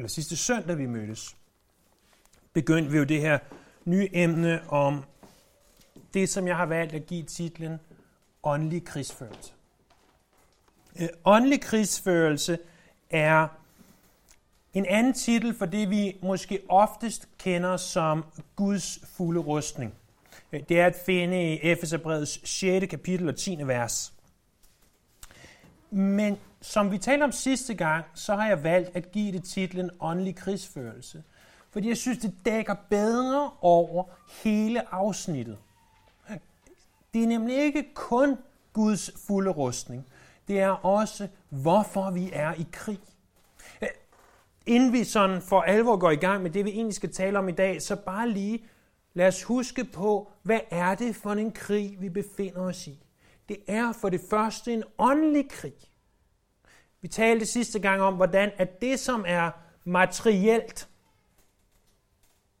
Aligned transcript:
eller 0.00 0.08
sidste 0.08 0.36
søndag 0.36 0.78
vi 0.78 0.86
mødtes, 0.86 1.36
begyndte 2.52 2.90
vi 2.90 2.98
jo 2.98 3.04
det 3.04 3.20
her 3.20 3.38
nye 3.84 4.08
emne 4.12 4.68
om 4.68 5.04
det, 6.14 6.28
som 6.28 6.46
jeg 6.46 6.56
har 6.56 6.66
valgt 6.66 6.94
at 6.94 7.06
give 7.06 7.22
titlen 7.22 7.78
Åndelig 8.42 8.84
krigsførelse. 8.84 9.52
Øh, 11.00 11.08
åndelig 11.24 11.60
krigsførelse 11.60 12.58
er 13.10 13.48
en 14.74 14.86
anden 14.86 15.12
titel 15.12 15.54
for 15.54 15.66
det, 15.66 15.90
vi 15.90 16.16
måske 16.22 16.62
oftest 16.68 17.28
kender 17.38 17.76
som 17.76 18.24
Guds 18.56 18.98
fulde 19.16 19.40
rustning. 19.40 19.94
Øh, 20.52 20.60
det 20.68 20.80
er 20.80 20.86
at 20.86 20.96
finde 21.06 21.52
i 21.52 21.58
Efeserbrevets 21.62 22.48
6. 22.48 22.86
kapitel 22.90 23.28
og 23.28 23.36
10. 23.36 23.58
vers. 23.66 24.12
Men 25.90 26.38
som 26.62 26.92
vi 26.92 26.98
talte 26.98 27.24
om 27.24 27.32
sidste 27.32 27.74
gang, 27.74 28.04
så 28.14 28.34
har 28.34 28.48
jeg 28.48 28.64
valgt 28.64 28.96
at 28.96 29.12
give 29.12 29.32
det 29.32 29.44
titlen 29.44 29.90
åndelig 30.00 30.36
krigsførelse. 30.36 31.22
Fordi 31.70 31.88
jeg 31.88 31.96
synes, 31.96 32.18
det 32.18 32.34
dækker 32.44 32.74
bedre 32.90 33.50
over 33.60 34.04
hele 34.42 34.94
afsnittet. 34.94 35.58
Det 37.14 37.22
er 37.22 37.26
nemlig 37.26 37.56
ikke 37.56 37.94
kun 37.94 38.38
Guds 38.72 39.10
fulde 39.26 39.50
rustning. 39.50 40.06
Det 40.48 40.60
er 40.60 40.70
også, 40.70 41.28
hvorfor 41.48 42.10
vi 42.10 42.30
er 42.32 42.54
i 42.54 42.66
krig. 42.72 43.00
Inden 44.66 44.92
vi 44.92 45.04
sådan 45.04 45.42
for 45.42 45.60
alvor 45.60 45.96
går 45.96 46.10
i 46.10 46.16
gang 46.16 46.42
med 46.42 46.50
det, 46.50 46.64
vi 46.64 46.70
egentlig 46.70 46.94
skal 46.94 47.12
tale 47.12 47.38
om 47.38 47.48
i 47.48 47.52
dag, 47.52 47.82
så 47.82 47.96
bare 47.96 48.28
lige 48.28 48.64
lad 49.14 49.28
os 49.28 49.42
huske 49.42 49.84
på, 49.84 50.32
hvad 50.42 50.60
er 50.70 50.94
det 50.94 51.16
for 51.16 51.32
en 51.32 51.52
krig, 51.52 51.96
vi 52.00 52.08
befinder 52.08 52.60
os 52.60 52.86
i. 52.86 52.98
Det 53.48 53.56
er 53.66 53.92
for 53.92 54.08
det 54.08 54.20
første 54.30 54.72
en 54.72 54.84
åndelig 54.98 55.50
krig. 55.50 55.89
Vi 57.00 57.08
talte 57.08 57.46
sidste 57.46 57.80
gang 57.80 58.02
om, 58.02 58.14
hvordan 58.14 58.52
at 58.56 58.80
det, 58.80 59.00
som 59.00 59.24
er 59.28 59.50
materielt, 59.84 60.88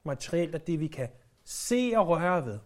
materielt 0.04 0.54
er 0.54 0.58
det, 0.58 0.80
vi 0.80 0.86
kan 0.86 1.08
se 1.44 1.92
og 1.96 2.08
røre 2.08 2.46
ved, 2.46 2.58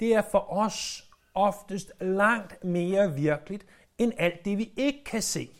det 0.00 0.14
er 0.14 0.22
for 0.30 0.52
os 0.52 1.10
oftest 1.34 1.92
langt 2.00 2.64
mere 2.64 3.14
virkeligt, 3.14 3.66
end 3.98 4.12
alt 4.18 4.44
det, 4.44 4.58
vi 4.58 4.72
ikke 4.76 5.04
kan 5.04 5.22
se. 5.22 5.50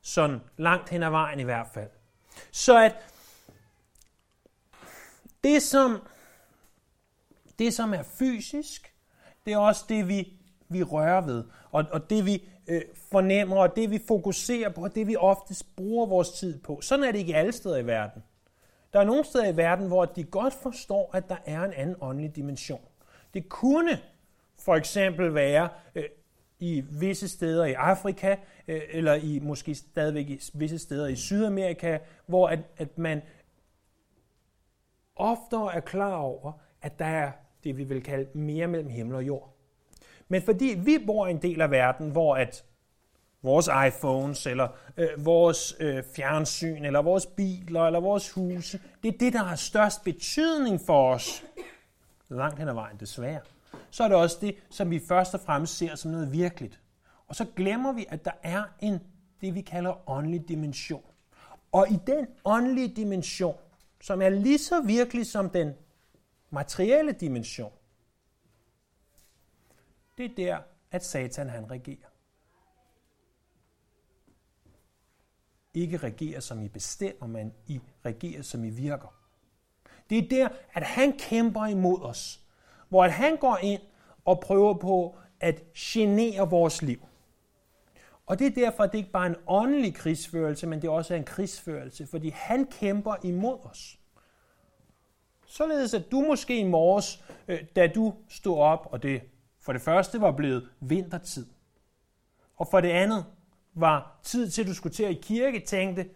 Sådan 0.00 0.40
langt 0.56 0.88
hen 0.88 1.02
ad 1.02 1.10
vejen 1.10 1.40
i 1.40 1.42
hvert 1.42 1.66
fald. 1.74 1.90
Så 2.50 2.78
at 2.78 2.96
det, 5.44 5.62
som, 5.62 6.02
det, 7.58 7.74
som 7.74 7.94
er 7.94 8.02
fysisk, 8.02 8.94
det 9.46 9.52
er 9.52 9.58
også 9.58 9.84
det, 9.88 10.08
vi, 10.08 10.32
vi 10.68 10.82
rører 10.82 11.20
ved. 11.20 11.44
Og, 11.70 11.84
og 11.92 12.10
det, 12.10 12.26
vi 12.26 12.48
øh, 12.68 12.82
fornemmer, 12.94 13.56
og 13.56 13.76
det, 13.76 13.90
vi 13.90 14.00
fokuserer 14.08 14.68
på, 14.68 14.84
og 14.84 14.94
det, 14.94 15.06
vi 15.06 15.16
oftest 15.16 15.76
bruger 15.76 16.06
vores 16.06 16.30
tid 16.30 16.58
på. 16.58 16.80
Sådan 16.80 17.04
er 17.04 17.12
det 17.12 17.18
ikke 17.18 17.36
alle 17.36 17.52
steder 17.52 17.76
i 17.76 17.86
verden. 17.86 18.22
Der 18.92 19.00
er 19.00 19.04
nogle 19.04 19.24
steder 19.24 19.52
i 19.52 19.56
verden, 19.56 19.86
hvor 19.86 20.04
de 20.04 20.24
godt 20.24 20.54
forstår, 20.54 21.10
at 21.12 21.28
der 21.28 21.36
er 21.46 21.64
en 21.64 21.72
anden 21.72 21.96
åndelig 22.00 22.36
dimension. 22.36 22.80
Det 23.34 23.48
kunne 23.48 23.98
for 24.58 24.74
eksempel 24.74 25.34
være 25.34 25.68
øh, 25.94 26.04
i 26.58 26.84
visse 26.90 27.28
steder 27.28 27.64
i 27.64 27.72
Afrika, 27.72 28.36
øh, 28.68 28.82
eller 28.90 29.14
i 29.14 29.38
måske 29.38 29.74
stadigvæk 29.74 30.30
i 30.30 30.40
visse 30.54 30.78
steder 30.78 31.06
i 31.06 31.16
Sydamerika, 31.16 31.98
hvor 32.26 32.48
at, 32.48 32.58
at 32.76 32.98
man 32.98 33.22
oftere 35.16 35.74
er 35.74 35.80
klar 35.80 36.16
over, 36.16 36.52
at 36.82 36.98
der 36.98 37.04
er 37.04 37.32
det, 37.64 37.76
vi 37.76 37.84
vil 37.84 38.02
kalde 38.02 38.38
mere 38.38 38.66
mellem 38.66 38.88
himmel 38.88 39.16
og 39.16 39.26
jord. 39.26 39.51
Men 40.28 40.42
fordi 40.42 40.74
vi 40.84 40.98
bor 41.06 41.26
i 41.26 41.30
en 41.30 41.42
del 41.42 41.60
af 41.60 41.70
verden, 41.70 42.10
hvor 42.10 42.36
at 42.36 42.64
vores 43.42 43.68
iPhones, 43.88 44.46
eller 44.46 44.68
øh, 44.96 45.08
vores 45.24 45.76
øh, 45.80 46.02
fjernsyn, 46.16 46.84
eller 46.84 47.02
vores 47.02 47.26
biler, 47.26 47.86
eller 47.86 48.00
vores 48.00 48.30
huse, 48.30 48.80
det 49.02 49.14
er 49.14 49.18
det, 49.18 49.32
der 49.32 49.42
har 49.42 49.56
størst 49.56 50.04
betydning 50.04 50.80
for 50.86 51.14
os. 51.14 51.44
Langt 52.28 52.58
hen 52.58 52.68
ad 52.68 52.74
vejen, 52.74 52.96
desværre 53.00 53.40
så 53.92 54.04
er 54.04 54.08
det 54.08 54.16
også 54.16 54.38
det, 54.40 54.54
som 54.70 54.90
vi 54.90 54.98
først 54.98 55.34
og 55.34 55.40
fremmest 55.40 55.76
ser 55.76 55.94
som 55.94 56.10
noget 56.10 56.32
virkeligt. 56.32 56.80
Og 57.28 57.36
så 57.36 57.46
glemmer 57.56 57.92
vi, 57.92 58.06
at 58.08 58.24
der 58.24 58.30
er 58.42 58.62
en, 58.80 59.00
det 59.40 59.54
vi 59.54 59.60
kalder 59.60 60.10
åndelig 60.10 60.48
dimension. 60.48 61.04
Og 61.72 61.90
i 61.90 61.98
den 62.06 62.26
åndelige 62.44 62.88
dimension, 62.88 63.56
som 64.00 64.22
er 64.22 64.28
lige 64.28 64.58
så 64.58 64.80
virkelig 64.80 65.26
som 65.26 65.50
den 65.50 65.72
materielle 66.50 67.12
dimension, 67.12 67.72
det 70.18 70.24
er 70.24 70.34
der, 70.36 70.58
at 70.90 71.04
Satan 71.04 71.48
han 71.48 71.70
regerer. 71.70 72.08
Ikke 75.74 75.96
regerer 75.96 76.40
som 76.40 76.62
I 76.62 76.68
bestemmer, 76.68 77.26
men 77.26 77.54
I 77.66 77.80
regerer 78.04 78.42
som 78.42 78.64
I 78.64 78.70
virker. 78.70 79.14
Det 80.10 80.18
er 80.18 80.28
der, 80.28 80.48
at 80.72 80.82
han 80.82 81.18
kæmper 81.18 81.66
imod 81.66 82.02
os 82.02 82.42
hvor 82.92 83.04
at 83.04 83.12
han 83.12 83.36
går 83.36 83.58
ind 83.62 83.80
og 84.24 84.40
prøver 84.40 84.74
på 84.74 85.16
at 85.40 85.62
genere 85.76 86.50
vores 86.50 86.82
liv. 86.82 87.06
Og 88.26 88.38
det 88.38 88.46
er 88.46 88.50
derfor, 88.50 88.82
at 88.82 88.92
det 88.92 88.98
ikke 88.98 89.10
bare 89.10 89.26
er 89.26 89.30
en 89.30 89.36
åndelig 89.46 89.94
krigsførelse, 89.94 90.66
men 90.66 90.82
det 90.82 90.88
er 90.88 90.92
også 90.92 91.14
en 91.14 91.24
krigsførelse, 91.24 92.06
fordi 92.06 92.30
han 92.34 92.66
kæmper 92.66 93.16
imod 93.22 93.58
os. 93.62 93.98
Således 95.46 95.94
at 95.94 96.10
du 96.10 96.20
måske 96.20 96.58
i 96.58 96.64
morges, 96.64 97.24
øh, 97.48 97.64
da 97.76 97.86
du 97.86 98.14
stod 98.28 98.58
op, 98.58 98.88
og 98.90 99.02
det 99.02 99.22
for 99.62 99.72
det 99.72 99.82
første 99.82 100.20
var 100.20 100.30
blevet 100.30 100.68
vintertid, 100.80 101.46
og 102.56 102.68
for 102.70 102.80
det 102.80 102.90
andet 102.90 103.24
var 103.74 104.20
tid 104.22 104.50
til, 104.50 104.62
at 104.62 104.68
du 104.68 104.74
skulle 104.74 104.94
til 104.94 105.04
at 105.04 105.10
i 105.10 105.20
kirke, 105.22 105.60
tænkte, 105.60 106.08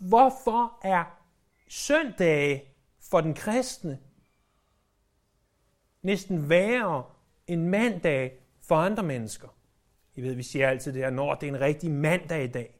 hvorfor 0.00 0.78
er 0.82 1.04
søndage 1.68 2.64
for 3.10 3.20
den 3.20 3.34
kristne 3.34 3.98
næsten 6.02 6.48
værre 6.48 7.04
end 7.46 7.64
mandag 7.64 8.32
for 8.60 8.76
andre 8.76 9.02
mennesker. 9.02 9.48
I 10.14 10.22
ved, 10.22 10.34
vi 10.34 10.42
siger 10.42 10.68
altid 10.68 10.92
det 10.92 11.02
her, 11.02 11.10
når 11.10 11.34
det 11.34 11.48
er 11.48 11.52
en 11.52 11.60
rigtig 11.60 11.90
mandag 11.90 12.44
i 12.44 12.46
dag. 12.46 12.74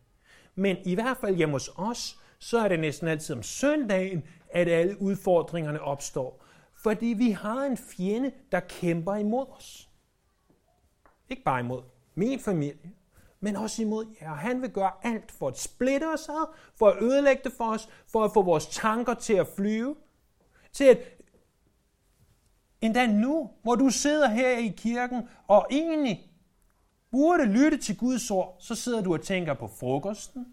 Men 0.54 0.76
i 0.84 0.94
hvert 0.94 1.16
fald 1.16 1.36
hjemme 1.36 1.52
hos 1.52 1.70
os, 1.76 2.18
så 2.38 2.58
er 2.58 2.68
det 2.68 2.80
næsten 2.80 3.08
altid 3.08 3.34
om 3.36 3.42
søndagen, 3.42 4.22
at 4.50 4.68
alle 4.68 5.02
udfordringerne 5.02 5.80
opstår. 5.80 6.44
Fordi 6.82 7.06
vi 7.06 7.30
har 7.30 7.62
en 7.62 7.76
fjende, 7.76 8.32
der 8.52 8.60
kæmper 8.60 9.14
imod 9.14 9.46
os. 9.56 9.88
Ikke 11.30 11.42
bare 11.42 11.60
imod 11.60 11.82
min 12.14 12.40
familie, 12.40 12.92
men 13.40 13.56
også 13.56 13.82
imod 13.82 14.06
jer. 14.20 14.34
Han 14.34 14.62
vil 14.62 14.70
gøre 14.70 14.92
alt 15.02 15.32
for 15.32 15.48
at 15.48 15.58
splitte 15.58 16.04
os 16.14 16.28
ad, 16.28 16.54
for 16.76 16.88
at 16.88 17.02
ødelægge 17.02 17.42
det 17.44 17.52
for 17.52 17.64
os, 17.64 17.88
for 18.06 18.24
at 18.24 18.30
få 18.32 18.42
vores 18.42 18.66
tanker 18.66 19.14
til 19.14 19.34
at 19.34 19.46
flyve, 19.56 19.96
til 20.72 20.84
at 20.84 20.98
Endda 22.80 23.06
nu, 23.06 23.50
hvor 23.62 23.74
du 23.74 23.90
sidder 23.90 24.28
her 24.28 24.58
i 24.58 24.68
kirken 24.76 25.28
og 25.46 25.66
egentlig 25.70 26.30
burde 27.10 27.44
lytte 27.44 27.76
til 27.78 27.96
Guds 27.96 28.30
ord, 28.30 28.56
så 28.58 28.74
sidder 28.74 29.02
du 29.02 29.12
og 29.12 29.22
tænker 29.22 29.54
på 29.54 29.66
frokosten, 29.66 30.46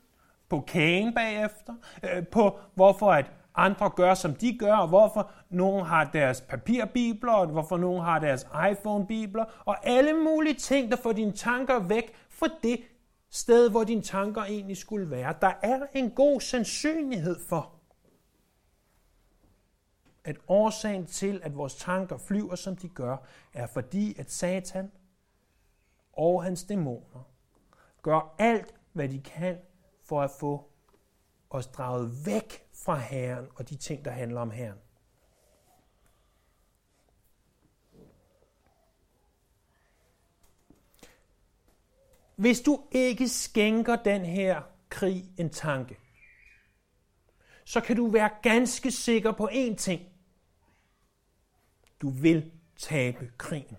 på 0.49 0.61
kagen 0.61 1.13
bagefter, 1.13 1.73
øh, 2.03 2.27
på 2.27 2.59
hvorfor 2.75 3.11
at 3.11 3.25
andre 3.55 3.89
gør, 3.89 4.13
som 4.13 4.35
de 4.35 4.57
gør, 4.57 4.75
og 4.75 4.87
hvorfor 4.87 5.31
nogen 5.49 5.85
har 5.85 6.03
deres 6.03 6.41
papirbibler, 6.41 7.33
og 7.33 7.47
hvorfor 7.47 7.77
nogen 7.77 8.03
har 8.03 8.19
deres 8.19 8.47
iPhone-bibler, 8.71 9.45
og 9.65 9.87
alle 9.87 10.13
mulige 10.13 10.55
ting, 10.55 10.91
der 10.91 10.97
får 10.97 11.11
dine 11.11 11.31
tanker 11.31 11.79
væk 11.79 12.13
fra 12.29 12.47
det 12.63 12.79
sted, 13.29 13.69
hvor 13.69 13.83
dine 13.83 14.01
tanker 14.01 14.43
egentlig 14.43 14.77
skulle 14.77 15.09
være. 15.09 15.35
Der 15.41 15.53
er 15.61 15.79
en 15.93 16.11
god 16.11 16.41
sandsynlighed 16.41 17.39
for, 17.49 17.71
at 20.23 20.37
årsagen 20.47 21.05
til, 21.05 21.41
at 21.43 21.57
vores 21.57 21.75
tanker 21.75 22.17
flyver, 22.17 22.55
som 22.55 22.75
de 22.75 22.89
gør, 22.89 23.17
er 23.53 23.67
fordi, 23.67 24.19
at 24.19 24.31
Satan 24.31 24.91
og 26.13 26.43
hans 26.43 26.63
dæmoner 26.63 27.29
gør 28.01 28.35
alt, 28.39 28.73
hvad 28.93 29.09
de 29.09 29.21
kan 29.21 29.57
for 30.03 30.21
at 30.21 30.31
få 30.31 30.69
os 31.49 31.67
draget 31.67 32.11
væk 32.25 32.64
fra 32.85 32.95
Herren 32.95 33.47
og 33.55 33.69
de 33.69 33.75
ting, 33.75 34.05
der 34.05 34.11
handler 34.11 34.41
om 34.41 34.51
Herren. 34.51 34.77
Hvis 42.35 42.61
du 42.61 42.83
ikke 42.91 43.29
skænker 43.29 43.95
den 43.95 44.25
her 44.25 44.61
krig 44.89 45.25
en 45.37 45.49
tanke, 45.49 45.97
så 47.63 47.81
kan 47.81 47.95
du 47.95 48.07
være 48.07 48.29
ganske 48.43 48.91
sikker 48.91 49.31
på 49.31 49.49
én 49.51 49.75
ting. 49.75 50.01
Du 52.01 52.09
vil 52.09 52.51
tabe 52.77 53.31
krigen. 53.37 53.77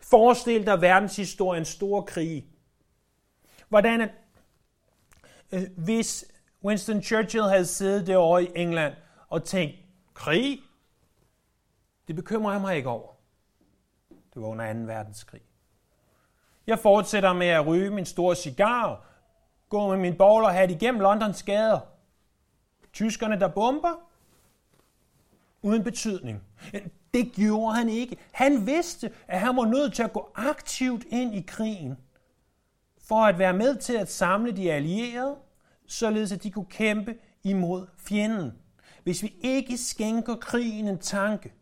Forestil 0.00 0.66
dig 0.66 0.80
verdenshistoriens 0.80 1.68
store 1.68 2.06
krig. 2.06 2.46
Hvordan 3.68 4.00
at, 4.00 4.10
øh, 5.52 5.62
hvis 5.76 6.31
Winston 6.64 7.02
Churchill 7.02 7.44
havde 7.44 7.66
siddet 7.66 8.06
derovre 8.06 8.44
i 8.44 8.48
England 8.54 8.94
og 9.28 9.44
tænkt, 9.44 9.76
krig? 10.14 10.60
Det 12.08 12.16
bekymrer 12.16 12.52
jeg 12.52 12.60
mig 12.60 12.76
ikke 12.76 12.88
over. 12.88 13.12
Det 14.34 14.42
var 14.42 14.48
under 14.48 14.72
2. 14.72 14.78
verdenskrig. 14.78 15.42
Jeg 16.66 16.78
fortsætter 16.78 17.32
med 17.32 17.46
at 17.46 17.66
ryge 17.66 17.90
min 17.90 18.06
store 18.06 18.36
cigar, 18.36 19.04
gå 19.68 19.88
med 19.88 19.96
min 19.96 20.18
bowlerhat 20.18 20.70
igennem 20.70 21.00
Londons 21.00 21.42
gader. 21.42 21.80
tyskerne, 22.92 23.40
der 23.40 23.48
bomber, 23.48 24.08
uden 25.62 25.84
betydning. 25.84 26.42
Det 27.14 27.32
gjorde 27.32 27.74
han 27.74 27.88
ikke. 27.88 28.16
Han 28.32 28.66
vidste, 28.66 29.12
at 29.28 29.40
han 29.40 29.56
var 29.56 29.64
nødt 29.64 29.94
til 29.94 30.02
at 30.02 30.12
gå 30.12 30.32
aktivt 30.34 31.04
ind 31.10 31.34
i 31.34 31.40
krigen, 31.40 31.98
for 32.98 33.24
at 33.24 33.38
være 33.38 33.52
med 33.52 33.76
til 33.76 33.96
at 33.96 34.10
samle 34.10 34.52
de 34.56 34.72
allierede, 34.72 35.36
således 35.92 36.32
at 36.32 36.42
de 36.42 36.50
kunne 36.50 36.66
kæmpe 36.70 37.14
imod 37.44 37.86
fjenden. 37.98 38.52
Hvis 39.02 39.22
vi 39.22 39.36
ikke 39.40 39.78
skænker 39.78 40.36
krigen 40.36 40.88
en 40.88 40.98
tanke, 40.98 41.52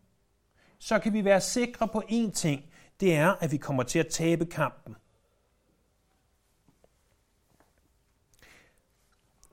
så 0.79 0.99
kan 0.99 1.12
vi 1.12 1.25
være 1.25 1.41
sikre 1.41 1.88
på 1.88 2.03
én 2.11 2.31
ting. 2.31 2.65
Det 3.00 3.15
er, 3.15 3.35
at 3.41 3.53
vi 3.53 3.56
kommer 3.56 3.82
til 3.82 3.99
at 3.99 4.06
tabe 4.06 4.47
kampen. 4.47 4.97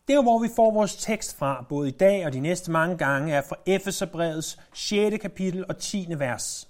Der, 0.07 0.21
hvor 0.21 0.39
vi 0.39 0.49
får 0.55 0.71
vores 0.71 0.95
tekst 0.95 1.37
fra, 1.37 1.65
både 1.69 1.87
i 1.87 1.91
dag 1.91 2.25
og 2.25 2.33
de 2.33 2.39
næste 2.39 2.71
mange 2.71 2.97
gange, 2.97 3.33
er 3.33 3.41
fra 3.41 3.55
Efeserbrevets 3.65 4.59
6. 4.73 5.17
kapitel 5.21 5.65
og 5.69 5.77
10. 5.77 6.07
vers. 6.17 6.69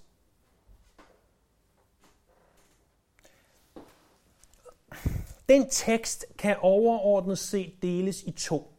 Den 5.50 5.70
tekst 5.70 6.26
kan 6.38 6.58
overordnet 6.60 7.38
set 7.38 7.82
deles 7.82 8.24
i 8.24 8.32
to. 8.32 8.74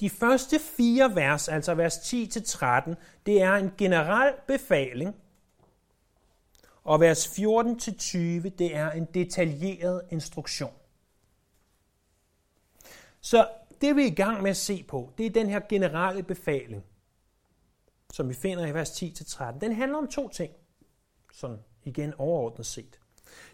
De 0.00 0.10
første 0.10 0.58
fire 0.58 1.14
vers, 1.14 1.48
altså 1.48 1.74
vers 1.74 1.96
10-13, 1.96 2.94
det 3.26 3.42
er 3.42 3.54
en 3.54 3.70
generel 3.78 4.34
befaling, 4.46 5.16
og 6.84 7.00
vers 7.00 7.26
14-20, 7.26 7.38
det 8.48 8.76
er 8.76 8.90
en 8.90 9.04
detaljeret 9.14 10.02
instruktion. 10.10 10.72
Så 13.20 13.48
det 13.80 13.96
vi 13.96 14.02
er 14.02 14.06
i 14.06 14.14
gang 14.14 14.42
med 14.42 14.50
at 14.50 14.56
se 14.56 14.82
på, 14.82 15.12
det 15.18 15.26
er 15.26 15.30
den 15.30 15.48
her 15.48 15.60
generelle 15.68 16.22
befaling, 16.22 16.84
som 18.12 18.28
vi 18.28 18.34
finder 18.34 18.66
i 18.66 18.74
vers 18.74 19.02
10-13. 19.02 19.58
Den 19.58 19.72
handler 19.72 19.98
om 19.98 20.08
to 20.08 20.28
ting, 20.28 20.52
sådan 21.32 21.58
igen 21.84 22.14
overordnet 22.18 22.66
set. 22.66 23.00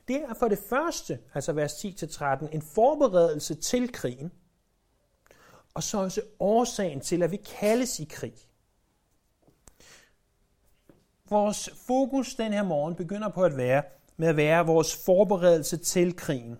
Det 0.09 0.17
er 0.17 0.35
for 0.35 0.49
det 0.49 0.59
første, 0.69 1.19
altså 1.35 1.53
vers 1.53 1.73
10-13, 1.73 2.55
en 2.55 2.63
forberedelse 2.63 3.55
til 3.55 3.93
krigen, 3.93 4.33
og 5.75 5.83
så 5.83 5.99
også 5.99 6.23
årsagen 6.41 7.01
til, 7.01 7.23
at 7.23 7.31
vi 7.31 7.37
kaldes 7.37 8.01
i 8.01 8.05
krig. 8.05 8.35
Vores 11.31 11.71
fokus 11.87 12.35
den 12.35 12.53
her 12.53 12.63
morgen 12.63 12.95
begynder 12.95 13.29
på 13.29 13.45
at 13.45 13.57
være 13.57 13.83
med 14.17 14.29
at 14.29 14.37
være 14.37 14.67
vores 14.67 15.05
forberedelse 15.05 15.77
til 15.77 16.17
krigen. 16.17 16.59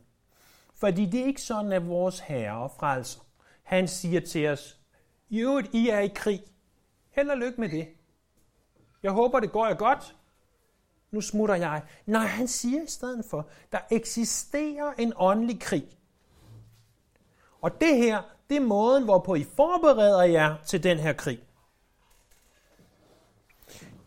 Fordi 0.75 1.07
det 1.07 1.21
er 1.21 1.25
ikke 1.25 1.43
sådan, 1.43 1.73
at 1.73 1.89
vores 1.89 2.21
herre 2.21 2.63
og 2.63 2.71
frelser, 2.71 3.21
han 3.63 3.89
siger 3.89 4.21
til 4.21 4.49
os, 4.49 4.81
i 5.29 5.41
øvrigt, 5.41 5.75
I 5.75 5.89
er 5.89 5.99
i 5.99 6.13
krig. 6.15 6.43
Held 7.11 7.31
og 7.31 7.37
lykke 7.37 7.61
med 7.61 7.69
det. 7.69 7.89
Jeg 9.03 9.13
håber, 9.13 9.41
det 9.41 9.53
går 9.53 9.67
jer 9.67 9.75
godt. 9.75 10.17
Nu 11.13 11.21
smutter 11.21 11.55
jeg. 11.55 11.83
Nej, 12.07 12.27
han 12.27 12.49
siger 12.49 12.83
i 12.83 12.87
stedet 12.87 13.25
for, 13.31 13.49
der 13.73 13.79
eksisterer 13.91 14.93
en 14.99 15.13
åndelig 15.17 15.61
krig. 15.61 15.89
Og 17.61 17.81
det 17.81 17.97
her, 17.97 18.23
det 18.51 18.57
er 18.57 18.61
måden, 18.61 19.05
hvorpå 19.05 19.35
I 19.35 19.45
forbereder 19.45 20.23
jer 20.23 20.57
til 20.67 20.83
den 20.83 20.99
her 20.99 21.13
krig. 21.13 21.41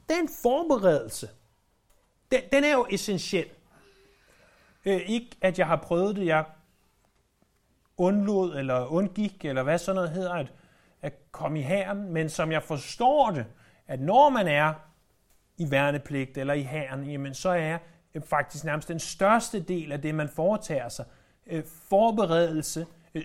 Den 0.10 0.30
forberedelse, 0.42 1.30
den, 2.32 2.42
den 2.52 2.64
er 2.64 2.72
jo 2.72 2.88
essentiel. 2.90 3.50
Øh, 4.86 5.02
ikke 5.10 5.38
at 5.42 5.60
jeg 5.60 5.68
har 5.68 5.76
prøvet 5.76 6.16
det, 6.16 6.26
jeg 6.26 6.46
undlod 7.98 8.56
eller 8.56 8.86
undgik, 8.86 9.46
eller 9.46 9.64
hvad 9.64 9.78
sådan 9.78 9.96
noget 9.96 10.10
hedder, 10.10 10.34
at, 10.34 10.54
at 11.02 11.32
komme 11.32 11.60
i 11.60 11.64
hæren, 11.64 12.14
men 12.14 12.30
som 12.30 12.52
jeg 12.52 12.64
forstår 12.64 13.32
det, 13.32 13.46
at 13.88 14.00
når 14.00 14.30
man 14.30 14.48
er 14.48 14.74
i 15.58 15.72
værnepligt 15.72 16.38
eller 16.38 16.54
i 16.54 16.64
hæren, 16.64 17.04
jamen 17.04 17.34
så 17.34 17.50
er 17.50 17.78
øh, 18.16 18.22
faktisk 18.22 18.64
nærmest 18.64 18.88
den 18.88 19.00
største 19.00 19.60
del 19.60 19.92
af 19.92 20.02
det, 20.02 20.16
man 20.16 20.30
foretager 20.30 20.90
sig, 20.90 21.06
øh, 21.48 21.64
forberedelse, 21.90 22.86
øh, 23.16 23.24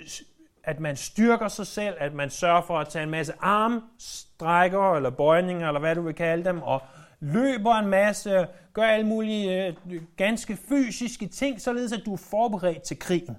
at 0.65 0.81
man 0.81 0.97
styrker 0.97 1.49
sig 1.49 1.67
selv, 1.67 1.95
at 1.99 2.15
man 2.15 2.31
sørger 2.31 2.63
for 2.63 2.79
at 2.79 2.89
tage 2.89 3.03
en 3.03 3.11
masse 3.11 3.33
armstrækker 3.41 4.95
eller 4.97 5.11
bøjninger, 5.11 5.69
eller 5.69 5.81
hvad 5.81 5.95
du 5.95 6.03
vil 6.03 6.15
kalde 6.15 6.45
dem, 6.45 6.63
og 6.63 6.83
løber 7.21 7.75
en 7.75 7.89
masse, 7.89 8.47
gør 8.73 8.83
alle 8.83 9.07
mulige 9.07 9.77
ganske 10.17 10.57
fysiske 10.57 11.27
ting, 11.27 11.61
således 11.61 11.93
at 11.93 12.03
du 12.07 12.13
er 12.13 12.17
forberedt 12.17 12.83
til 12.83 12.99
krigen. 12.99 13.37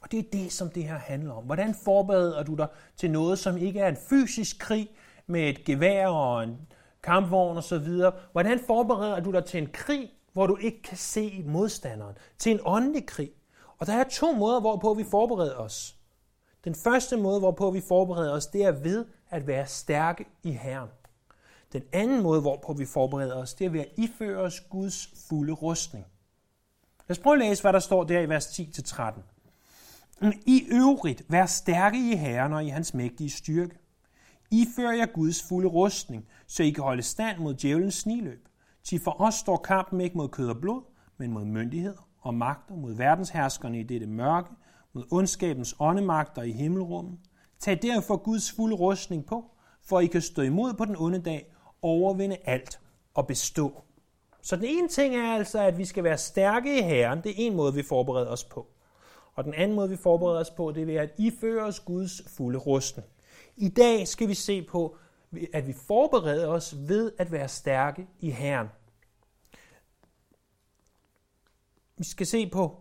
Og 0.00 0.12
det 0.12 0.18
er 0.18 0.30
det, 0.32 0.52
som 0.52 0.70
det 0.70 0.84
her 0.84 0.98
handler 0.98 1.34
om. 1.34 1.44
Hvordan 1.44 1.74
forbereder 1.84 2.42
du 2.42 2.54
dig 2.54 2.68
til 2.96 3.10
noget, 3.10 3.38
som 3.38 3.56
ikke 3.56 3.80
er 3.80 3.88
en 3.88 3.96
fysisk 4.08 4.58
krig 4.58 4.88
med 5.26 5.48
et 5.48 5.64
gevær 5.64 6.08
og 6.08 6.44
en 6.44 6.58
kampvogn 7.02 7.56
osv.? 7.56 7.88
Hvordan 8.32 8.60
forbereder 8.66 9.20
du 9.20 9.32
dig 9.32 9.44
til 9.44 9.62
en 9.62 9.68
krig, 9.72 10.10
hvor 10.32 10.46
du 10.46 10.56
ikke 10.56 10.82
kan 10.82 10.96
se 10.96 11.44
modstanderen? 11.46 12.14
Til 12.38 12.52
en 12.52 12.60
åndelig 12.64 13.06
krig? 13.06 13.30
Og 13.78 13.86
der 13.86 13.92
er 13.92 14.04
to 14.04 14.32
måder, 14.32 14.60
hvorpå 14.60 14.94
vi 14.94 15.04
forbereder 15.10 15.56
os. 15.56 15.96
Den 16.64 16.74
første 16.74 17.16
måde, 17.16 17.38
hvorpå 17.38 17.70
vi 17.70 17.82
forbereder 17.88 18.32
os, 18.32 18.46
det 18.46 18.64
er 18.64 18.72
ved 18.72 19.04
at 19.30 19.46
være 19.46 19.66
stærke 19.66 20.24
i 20.42 20.50
Herren. 20.50 20.88
Den 21.72 21.82
anden 21.92 22.22
måde, 22.22 22.40
hvorpå 22.40 22.72
vi 22.72 22.86
forbereder 22.86 23.34
os, 23.34 23.54
det 23.54 23.64
er 23.64 23.70
ved 23.70 23.80
at 23.80 23.88
iføre 23.96 24.36
os 24.36 24.60
Guds 24.60 25.08
fulde 25.28 25.52
rustning. 25.52 26.06
Lad 27.08 27.16
os 27.16 27.18
prøve 27.18 27.34
at 27.34 27.38
læse, 27.38 27.62
hvad 27.62 27.72
der 27.72 27.78
står 27.78 28.04
der 28.04 28.20
i 28.20 28.28
vers 28.28 28.46
10-13. 28.46 29.20
I 30.46 30.66
øvrigt, 30.70 31.22
vær 31.28 31.46
stærke 31.46 32.12
i 32.12 32.16
Herren 32.16 32.52
og 32.52 32.64
i 32.64 32.68
hans 32.68 32.94
mægtige 32.94 33.30
styrke. 33.30 33.78
I 34.50 34.66
fører 34.76 34.92
jer 34.92 35.06
Guds 35.06 35.42
fulde 35.42 35.68
rustning, 35.68 36.26
så 36.46 36.62
I 36.62 36.70
kan 36.70 36.84
holde 36.84 37.02
stand 37.02 37.38
mod 37.38 37.54
djævelens 37.54 37.94
sniløb. 37.94 38.48
Til 38.84 39.00
for 39.00 39.20
os 39.20 39.34
står 39.34 39.56
kampen 39.56 40.00
ikke 40.00 40.16
mod 40.16 40.28
kød 40.28 40.48
og 40.48 40.56
blod, 40.60 40.82
men 41.18 41.32
mod 41.32 41.44
myndigheder 41.44 42.08
og 42.20 42.34
magter, 42.34 42.74
mod 42.74 42.94
verdensherskerne 42.94 43.80
i 43.80 43.82
dette 43.82 44.06
mørke, 44.06 44.50
mod 44.92 45.04
ondskabens 45.10 45.76
åndemagter 45.78 46.42
i 46.42 46.52
himmelrummet. 46.52 47.18
Tag 47.58 47.82
derfor 47.82 48.16
Guds 48.16 48.52
fulde 48.52 48.76
rustning 48.76 49.26
på, 49.26 49.44
for 49.82 50.00
I 50.00 50.06
kan 50.06 50.22
stå 50.22 50.42
imod 50.42 50.74
på 50.74 50.84
den 50.84 50.96
onde 50.98 51.18
dag, 51.18 51.52
overvinde 51.82 52.36
alt 52.44 52.80
og 53.14 53.26
bestå. 53.26 53.82
Så 54.42 54.56
den 54.56 54.64
ene 54.64 54.88
ting 54.88 55.16
er 55.16 55.34
altså, 55.34 55.60
at 55.60 55.78
vi 55.78 55.84
skal 55.84 56.04
være 56.04 56.18
stærke 56.18 56.78
i 56.78 56.82
Herren. 56.82 57.22
Det 57.22 57.30
er 57.30 57.34
en 57.36 57.56
måde, 57.56 57.74
vi 57.74 57.82
forbereder 57.82 58.30
os 58.30 58.44
på. 58.44 58.66
Og 59.34 59.44
den 59.44 59.54
anden 59.54 59.76
måde, 59.76 59.88
vi 59.88 59.96
forbereder 59.96 60.40
os 60.40 60.50
på, 60.50 60.72
det 60.72 60.82
er 60.82 60.86
ved 60.86 60.94
at 60.94 61.10
iføre 61.18 61.64
os 61.64 61.80
Guds 61.80 62.22
fulde 62.36 62.58
rustning. 62.58 63.08
I 63.56 63.68
dag 63.68 64.08
skal 64.08 64.28
vi 64.28 64.34
se 64.34 64.62
på, 64.62 64.96
at 65.52 65.66
vi 65.66 65.72
forbereder 65.72 66.48
os 66.48 66.74
ved 66.78 67.12
at 67.18 67.32
være 67.32 67.48
stærke 67.48 68.06
i 68.20 68.30
Herren. 68.30 68.68
Vi 71.98 72.04
skal 72.04 72.26
se 72.26 72.50
på 72.50 72.80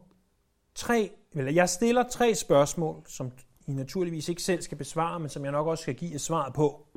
tre, 0.75 1.11
eller 1.33 1.51
jeg 1.51 1.69
stiller 1.69 2.03
tre 2.03 2.35
spørgsmål, 2.35 3.03
som 3.07 3.31
I 3.67 3.71
naturligvis 3.71 4.29
ikke 4.29 4.41
selv 4.41 4.61
skal 4.61 4.77
besvare, 4.77 5.19
men 5.19 5.29
som 5.29 5.43
jeg 5.43 5.51
nok 5.51 5.67
også 5.67 5.81
skal 5.81 5.95
give 5.95 6.13
et 6.13 6.21
svar 6.21 6.49
på. 6.49 6.87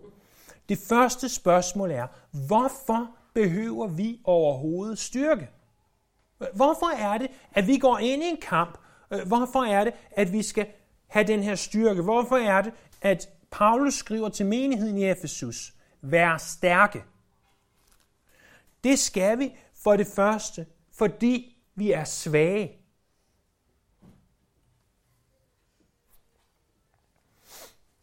Det 0.69 0.79
første 0.79 1.29
spørgsmål 1.29 1.91
er, 1.91 2.07
hvorfor 2.47 3.11
behøver 3.35 3.87
vi 3.87 4.21
overhovedet 4.25 4.99
styrke? 4.99 5.49
Hvorfor 6.55 6.97
er 6.97 7.19
det, 7.19 7.29
at 7.53 7.67
vi 7.67 7.79
går 7.79 7.99
ind 7.99 8.23
i 8.23 8.27
en 8.27 8.41
kamp, 8.43 8.79
hvorfor 9.27 9.63
er 9.63 9.85
det, 9.85 9.93
at 10.11 10.33
vi 10.33 10.43
skal 10.43 10.67
have 11.07 11.27
den 11.27 11.43
her 11.43 11.55
styrke? 11.55 12.03
Hvorfor 12.03 12.37
er 12.37 12.63
det, 12.63 12.73
at 13.03 13.29
Paulus 13.51 13.95
skriver 13.95 14.29
til 14.29 14.47
menigheden 14.47 14.99
i 14.99 15.05
Efesus, 15.05 15.75
vær 16.01 16.37
stærke? 16.37 17.05
Det 18.85 18.99
skal 18.99 19.39
vi 19.39 19.57
for 19.75 19.97
det 19.97 20.07
første, 20.07 20.67
fordi 20.93 21.57
vi 21.75 21.93
er 21.93 22.05
svage. 22.05 22.79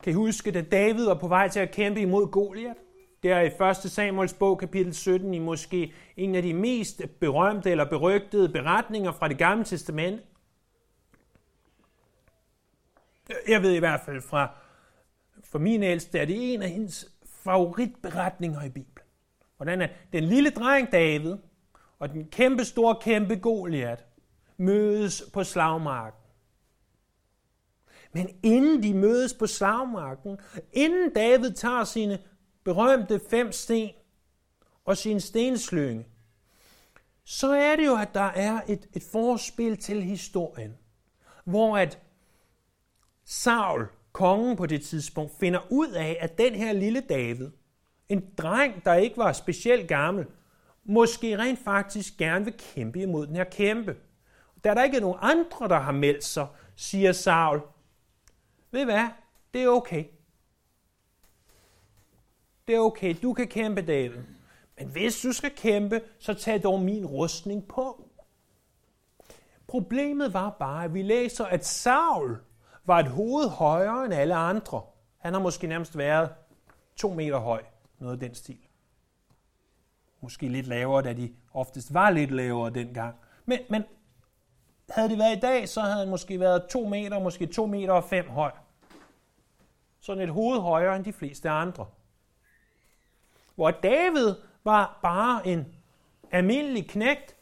Kan 0.03 0.11
I 0.11 0.15
huske, 0.15 0.51
da 0.51 0.61
David 0.61 1.05
var 1.05 1.19
på 1.19 1.27
vej 1.27 1.47
til 1.47 1.59
at 1.59 1.71
kæmpe 1.71 2.01
imod 2.01 2.31
Goliat? 2.31 2.77
Der 3.23 3.39
i 3.39 3.69
1. 3.85 3.91
Samuels 3.91 4.33
bog, 4.33 4.59
kapitel 4.59 4.95
17, 4.95 5.33
i 5.33 5.39
måske 5.39 5.93
en 6.17 6.35
af 6.35 6.41
de 6.41 6.53
mest 6.53 7.01
berømte 7.19 7.71
eller 7.71 7.85
berygtede 7.89 8.49
beretninger 8.49 9.11
fra 9.11 9.27
det 9.27 9.37
gamle 9.37 9.65
testament. 9.65 10.21
Jeg 13.47 13.61
ved 13.61 13.71
i 13.71 13.79
hvert 13.79 14.01
fald 14.05 14.21
fra, 14.21 14.49
for 15.45 15.59
min 15.59 15.83
ældste, 15.83 16.19
er 16.19 16.25
det 16.25 16.53
en 16.53 16.61
af 16.61 16.69
hendes 16.69 17.15
favoritberetninger 17.25 18.63
i 18.63 18.69
Bibelen. 18.69 19.07
Hvordan 19.57 19.81
er 19.81 19.87
den 20.13 20.23
lille 20.23 20.49
dreng 20.49 20.91
David 20.91 21.35
og 21.99 22.09
den 22.09 22.27
kæmpe 22.27 22.65
store 22.65 22.95
kæmpe 23.01 23.35
Goliat 23.35 24.05
mødes 24.57 25.23
på 25.33 25.43
slagmarken. 25.43 26.21
Men 28.13 28.39
inden 28.43 28.83
de 28.83 28.93
mødes 28.93 29.33
på 29.33 29.47
slagmarken, 29.47 30.37
inden 30.73 31.13
David 31.13 31.51
tager 31.51 31.83
sine 31.83 32.19
berømte 32.63 33.21
fem 33.29 33.51
sten 33.51 33.91
og 34.85 34.97
sin 34.97 35.19
stenslynge, 35.19 36.05
så 37.23 37.53
er 37.53 37.75
det 37.75 37.85
jo, 37.85 37.95
at 37.95 38.13
der 38.13 38.21
er 38.21 38.61
et, 38.67 38.87
et 38.93 39.03
forspil 39.03 39.77
til 39.77 40.03
historien, 40.03 40.77
hvor 41.43 41.77
at 41.77 41.99
Saul, 43.23 43.87
kongen 44.15 44.55
på 44.55 44.65
det 44.65 44.81
tidspunkt, 44.81 45.31
finder 45.39 45.59
ud 45.69 45.91
af, 45.91 46.17
at 46.19 46.37
den 46.37 46.55
her 46.55 46.73
lille 46.73 47.01
David, 47.01 47.49
en 48.09 48.25
dreng, 48.37 48.85
der 48.85 48.93
ikke 48.93 49.17
var 49.17 49.33
specielt 49.33 49.87
gammel, 49.87 50.25
måske 50.83 51.37
rent 51.37 51.59
faktisk 51.59 52.17
gerne 52.17 52.45
vil 52.45 52.53
kæmpe 52.57 53.01
imod 53.01 53.27
den 53.27 53.35
her 53.35 53.43
kæmpe. 53.43 53.95
Da 54.63 54.73
der 54.73 54.83
ikke 54.83 54.97
er 54.97 55.01
nogen 55.01 55.19
andre, 55.21 55.67
der 55.67 55.79
har 55.79 55.91
meldt 55.91 56.23
sig, 56.23 56.47
siger 56.75 57.11
Saul, 57.11 57.61
ved 58.71 58.85
hvad, 58.85 59.07
det 59.53 59.63
er 59.63 59.67
okay. 59.67 60.03
Det 62.67 62.75
er 62.75 62.79
okay, 62.79 63.15
du 63.21 63.33
kan 63.33 63.47
kæmpe, 63.47 63.81
David. 63.81 64.21
Men 64.77 64.87
hvis 64.87 65.21
du 65.21 65.31
skal 65.31 65.51
kæmpe, 65.55 66.01
så 66.19 66.33
tag 66.33 66.63
dog 66.63 66.81
min 66.81 67.05
rustning 67.05 67.67
på. 67.67 68.09
Problemet 69.67 70.33
var 70.33 70.49
bare, 70.59 70.83
at 70.83 70.93
vi 70.93 71.01
læser, 71.01 71.45
at 71.45 71.65
Saul 71.65 72.37
var 72.85 72.99
et 72.99 73.07
hoved 73.07 73.49
højere 73.49 74.05
end 74.05 74.13
alle 74.13 74.35
andre. 74.35 74.81
Han 75.17 75.33
har 75.33 75.41
måske 75.41 75.67
nærmest 75.67 75.97
været 75.97 76.29
to 76.95 77.13
meter 77.13 77.37
høj, 77.37 77.63
noget 77.99 78.13
af 78.13 78.19
den 78.19 78.35
stil. 78.35 78.59
Måske 80.21 80.47
lidt 80.47 80.67
lavere, 80.67 81.03
da 81.03 81.13
de 81.13 81.33
oftest 81.53 81.93
var 81.93 82.09
lidt 82.09 82.31
lavere 82.31 82.69
dengang. 82.69 83.15
Men, 83.45 83.59
men 83.69 83.83
havde 84.89 85.09
det 85.09 85.17
været 85.17 85.37
i 85.37 85.39
dag, 85.39 85.69
så 85.69 85.81
havde 85.81 85.95
han 85.95 86.09
måske 86.09 86.39
været 86.39 86.67
to 86.69 86.85
meter, 86.85 87.19
måske 87.19 87.45
to 87.45 87.65
meter 87.65 87.93
og 87.93 88.03
fem 88.03 88.29
høj. 88.29 88.51
Sådan 89.99 90.23
et 90.23 90.29
hoved 90.29 90.59
højere 90.59 90.95
end 90.95 91.05
de 91.05 91.13
fleste 91.13 91.49
andre. 91.49 91.85
Hvor 93.55 93.71
David 93.71 94.35
var 94.63 94.99
bare 95.03 95.47
en 95.47 95.75
almindelig 96.31 96.89
knægt. 96.89 97.35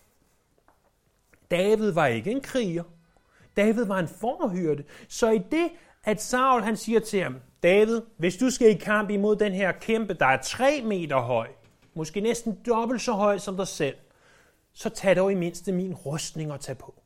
David 1.51 1.91
var 1.91 2.05
ikke 2.05 2.31
en 2.31 2.41
kriger. 2.41 2.83
David 3.57 3.85
var 3.85 3.99
en 3.99 4.07
forhyrte. 4.07 4.85
Så 5.07 5.29
i 5.29 5.37
det, 5.37 5.69
at 6.03 6.21
Saul 6.21 6.61
han 6.61 6.77
siger 6.77 6.99
til 6.99 7.23
ham, 7.23 7.35
David, 7.63 8.01
hvis 8.17 8.37
du 8.37 8.49
skal 8.49 8.69
i 8.69 8.73
kamp 8.73 9.09
imod 9.09 9.35
den 9.35 9.53
her 9.53 9.71
kæmpe, 9.71 10.13
der 10.13 10.25
er 10.25 10.41
tre 10.41 10.81
meter 10.81 11.19
høj, 11.19 11.47
måske 11.93 12.21
næsten 12.21 12.59
dobbelt 12.65 13.01
så 13.01 13.11
høj 13.11 13.37
som 13.37 13.57
dig 13.57 13.67
selv, 13.67 13.95
så 14.73 14.89
tag 14.89 15.15
dog 15.15 15.31
i 15.31 15.35
mindste 15.35 15.71
min 15.71 15.93
rustning 15.93 16.51
og 16.51 16.59
tag 16.59 16.77
på. 16.77 17.03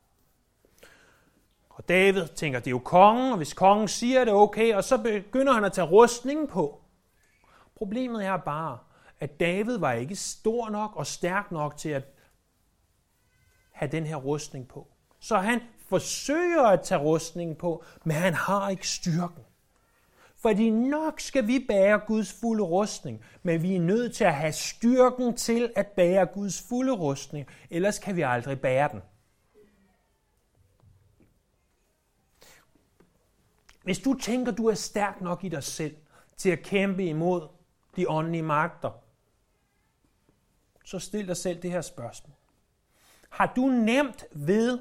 Og 1.68 1.88
David 1.88 2.26
tænker, 2.26 2.58
det 2.58 2.66
er 2.66 2.70
jo 2.70 2.78
kongen, 2.78 3.32
og 3.32 3.36
hvis 3.36 3.52
kongen 3.52 3.88
siger 3.88 4.24
det, 4.24 4.34
okay, 4.34 4.74
og 4.74 4.84
så 4.84 4.98
begynder 4.98 5.52
han 5.52 5.64
at 5.64 5.72
tage 5.72 5.86
rustningen 5.86 6.46
på. 6.46 6.80
Problemet 7.74 8.24
er 8.24 8.36
bare, 8.36 8.78
at 9.20 9.40
David 9.40 9.78
var 9.78 9.92
ikke 9.92 10.16
stor 10.16 10.68
nok 10.68 10.96
og 10.96 11.06
stærk 11.06 11.52
nok 11.52 11.76
til 11.76 11.88
at 11.88 12.02
have 13.72 13.90
den 13.90 14.06
her 14.06 14.16
rustning 14.16 14.68
på. 14.68 14.88
Så 15.20 15.36
han 15.36 15.60
forsøger 15.88 16.62
at 16.62 16.82
tage 16.82 17.00
rustningen 17.00 17.56
på, 17.56 17.84
men 18.04 18.16
han 18.16 18.34
har 18.34 18.68
ikke 18.68 18.88
styrken. 18.88 19.44
Fordi 20.36 20.70
nok 20.70 21.20
skal 21.20 21.46
vi 21.46 21.64
bære 21.68 21.98
Guds 21.98 22.32
fulde 22.32 22.62
rustning, 22.62 23.24
men 23.42 23.62
vi 23.62 23.76
er 23.76 23.80
nødt 23.80 24.14
til 24.14 24.24
at 24.24 24.34
have 24.34 24.52
styrken 24.52 25.36
til 25.36 25.72
at 25.76 25.86
bære 25.86 26.26
Guds 26.26 26.62
fulde 26.68 26.92
rustning, 26.92 27.46
ellers 27.70 27.98
kan 27.98 28.16
vi 28.16 28.22
aldrig 28.22 28.60
bære 28.60 28.88
den. 28.92 29.02
Hvis 33.84 33.98
du 33.98 34.14
tænker, 34.14 34.52
du 34.52 34.66
er 34.66 34.74
stærk 34.74 35.20
nok 35.20 35.44
i 35.44 35.48
dig 35.48 35.62
selv 35.62 35.96
til 36.36 36.50
at 36.50 36.62
kæmpe 36.62 37.04
imod 37.04 37.48
de 37.96 38.10
åndelige 38.10 38.42
magter, 38.42 38.90
så 40.84 40.98
stil 40.98 41.28
dig 41.28 41.36
selv 41.36 41.62
det 41.62 41.70
her 41.70 41.80
spørgsmål. 41.80 42.36
Har 43.30 43.52
du 43.56 43.66
nemt 43.66 44.24
ved 44.32 44.78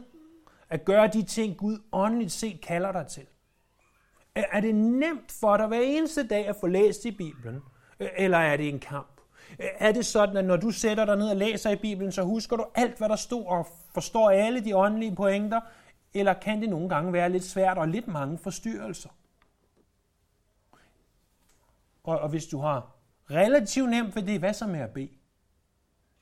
at 0.70 0.86
gøre 0.86 1.08
de 1.08 1.24
ting, 1.24 1.58
Gud 1.58 1.80
åndeligt 1.92 2.32
set 2.32 2.62
kalder 2.62 2.92
dig 2.92 3.08
til? 3.08 3.26
Er 4.36 4.60
det 4.60 4.76
nemt 4.76 5.32
for 5.32 5.58
dig 5.58 5.68
hver 5.68 5.80
eneste 5.82 6.28
dag 6.28 6.48
at 6.48 6.56
få 6.56 6.68
læst 6.68 7.06
i 7.06 7.12
Bibelen? 7.12 7.62
Øh, 8.00 8.10
eller 8.18 8.38
er 8.38 8.58
det 8.58 8.70
en 8.70 8.80
kamp? 8.80 9.22
Øh, 9.60 9.68
er 9.80 9.92
det 9.92 10.06
sådan, 10.06 10.38
at 10.38 10.46
når 10.46 10.58
du 10.58 10.72
sætter 10.72 11.06
dig 11.06 11.18
ned 11.18 11.30
og 11.30 11.36
læser 11.36 11.70
i 11.70 11.76
Bibelen, 11.76 12.12
så 12.12 12.24
husker 12.24 12.56
du 12.56 12.66
alt, 12.76 12.98
hvad 12.98 13.10
der 13.10 13.16
står 13.16 13.50
og 13.50 13.68
forstår 13.94 14.30
alle 14.30 14.66
de 14.66 14.76
åndelige 14.76 15.16
pointer? 15.16 15.62
Eller 16.14 16.34
kan 16.34 16.62
det 16.62 16.70
nogle 16.70 16.90
gange 16.90 17.14
være 17.14 17.30
lidt 17.30 17.44
svært 17.44 17.78
og 17.78 17.88
lidt 17.88 18.08
mange 18.08 18.38
forstyrrelser? 18.38 19.10
Og, 22.04 22.20
og 22.20 22.30
hvis 22.30 22.46
du 22.46 22.60
har 22.60 22.96
relativt 23.32 23.90
nemt 23.90 24.16
ved 24.16 24.24
det, 24.24 24.40
hvad 24.40 24.54
så 24.54 24.68
med 24.68 24.80
at 24.80 24.90
bede? 24.90 25.10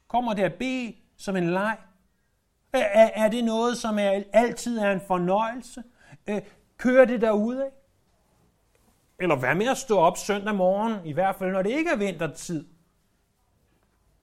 Kommer 0.08 0.34
det 0.34 0.44
at 0.44 0.54
bede 0.54 0.96
som 1.18 1.36
en 1.36 1.50
leg? 1.50 1.78
Er, 2.80 3.10
er 3.16 3.30
det 3.30 3.44
noget, 3.44 3.78
som 3.78 4.00
er, 4.00 4.24
altid 4.34 4.78
er 4.78 4.92
en 4.92 5.02
fornøjelse? 5.08 5.84
Øh, 6.28 6.42
kører 6.78 7.06
det 7.06 7.22
derude? 7.22 7.70
Eller 9.20 9.36
hvad 9.36 9.56
med 9.56 9.68
at 9.68 9.78
stå 9.78 9.98
op 9.98 10.18
søndag 10.18 10.56
morgen, 10.56 11.06
i 11.06 11.14
hvert 11.14 11.36
fald 11.36 11.52
når 11.52 11.62
det 11.62 11.70
ikke 11.70 11.90
er 11.90 11.96
vintertid, 11.96 12.66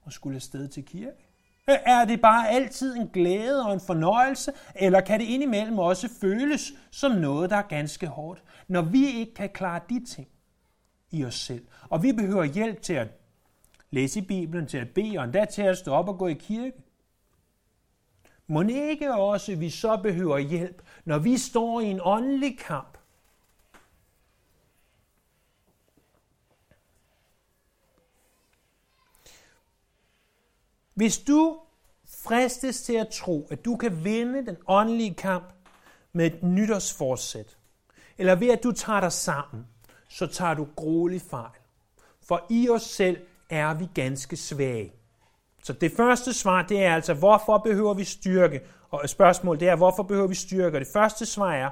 og 0.02 0.12
skulle 0.12 0.36
afsted 0.36 0.68
til 0.68 0.84
kirke? 0.84 1.28
Øh, 1.70 1.76
er 1.86 2.04
det 2.04 2.20
bare 2.20 2.48
altid 2.48 2.96
en 2.96 3.08
glæde 3.08 3.66
og 3.66 3.72
en 3.72 3.80
fornøjelse, 3.80 4.52
eller 4.74 5.00
kan 5.00 5.20
det 5.20 5.26
indimellem 5.26 5.78
også 5.78 6.08
føles 6.20 6.72
som 6.90 7.12
noget, 7.12 7.50
der 7.50 7.56
er 7.56 7.62
ganske 7.62 8.06
hårdt, 8.06 8.42
når 8.68 8.82
vi 8.82 9.06
ikke 9.06 9.34
kan 9.34 9.48
klare 9.48 9.80
de 9.88 10.04
ting 10.04 10.28
i 11.10 11.24
os 11.24 11.34
selv, 11.34 11.66
og 11.90 12.02
vi 12.02 12.12
behøver 12.12 12.44
hjælp 12.44 12.82
til 12.82 12.92
at 12.92 13.08
læse 13.90 14.20
i 14.20 14.26
Bibelen, 14.26 14.66
til 14.66 14.78
at 14.78 14.90
bede, 14.94 15.18
og 15.18 15.24
endda 15.24 15.44
til 15.44 15.62
at 15.62 15.78
stå 15.78 15.92
op 15.92 16.08
og 16.08 16.18
gå 16.18 16.26
i 16.28 16.34
kirke? 16.34 16.72
Må 18.46 18.62
ikke 18.62 19.14
også 19.14 19.56
vi 19.56 19.70
så 19.70 19.96
behøver 19.96 20.38
hjælp, 20.38 20.82
når 21.04 21.18
vi 21.18 21.38
står 21.38 21.80
i 21.80 21.84
en 21.84 22.00
åndelig 22.02 22.58
kamp, 22.58 22.98
Hvis 30.94 31.18
du 31.18 31.60
fristes 32.06 32.82
til 32.82 32.92
at 32.92 33.08
tro, 33.08 33.48
at 33.50 33.64
du 33.64 33.76
kan 33.76 34.04
vinde 34.04 34.46
den 34.46 34.56
åndelige 34.66 35.14
kamp 35.14 35.52
med 36.12 36.26
et 36.26 36.42
nytårsforsæt, 36.42 37.56
eller 38.18 38.34
ved 38.34 38.48
at 38.48 38.62
du 38.62 38.72
tager 38.72 39.00
dig 39.00 39.12
sammen, 39.12 39.66
så 40.08 40.26
tager 40.26 40.54
du 40.54 40.68
grueligt 40.76 41.30
fejl. 41.30 41.58
For 42.22 42.46
i 42.50 42.68
os 42.68 42.82
selv 42.82 43.26
er 43.50 43.74
vi 43.74 43.88
ganske 43.94 44.36
svage. 44.36 44.92
Så 45.62 45.72
det 45.72 45.92
første 45.92 46.32
svar, 46.32 46.62
det 46.62 46.84
er 46.84 46.94
altså, 46.94 47.14
hvorfor 47.14 47.58
behøver 47.58 47.94
vi 47.94 48.04
styrke? 48.04 48.60
Og 48.90 49.08
spørgsmålet 49.08 49.60
det 49.60 49.68
er, 49.68 49.76
hvorfor 49.76 50.02
behøver 50.02 50.28
vi 50.28 50.34
styrke? 50.34 50.76
Og 50.76 50.80
det 50.80 50.88
første 50.92 51.26
svar 51.26 51.54
er, 51.54 51.70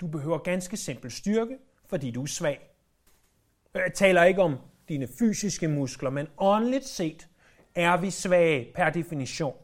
du 0.00 0.06
behøver 0.06 0.38
ganske 0.38 0.76
simpelt 0.76 1.12
styrke, 1.12 1.58
fordi 1.88 2.10
du 2.10 2.22
er 2.22 2.26
svag. 2.26 2.70
Jeg 3.74 3.92
taler 3.94 4.24
ikke 4.24 4.42
om 4.42 4.56
dine 4.88 5.08
fysiske 5.18 5.68
muskler, 5.68 6.10
men 6.10 6.26
åndeligt 6.38 6.86
set, 6.86 7.28
er 7.74 7.96
vi 7.96 8.10
svage 8.10 8.72
per 8.74 8.90
definition. 8.90 9.54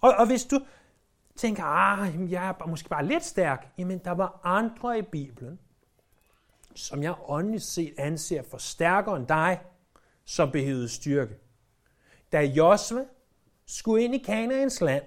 Og, 0.00 0.14
og 0.18 0.26
hvis 0.26 0.44
du 0.44 0.60
tænker, 1.36 1.64
ah, 1.64 2.32
jeg 2.32 2.48
er 2.48 2.66
måske 2.66 2.88
bare 2.88 3.06
lidt 3.06 3.24
stærk, 3.24 3.68
jamen 3.78 3.98
der 3.98 4.10
var 4.10 4.40
andre 4.44 4.98
i 4.98 5.02
Bibelen, 5.02 5.58
som 6.74 7.02
jeg 7.02 7.14
åndeligt 7.28 7.62
set 7.62 7.94
anser 7.98 8.42
for 8.50 8.58
stærkere 8.58 9.16
end 9.16 9.26
dig, 9.26 9.60
som 10.24 10.50
behøvede 10.50 10.88
styrke. 10.88 11.34
Da 12.32 12.40
Josva 12.40 13.04
skulle 13.66 14.04
ind 14.04 14.14
i 14.14 14.18
Kanaans 14.18 14.80
land, 14.80 15.04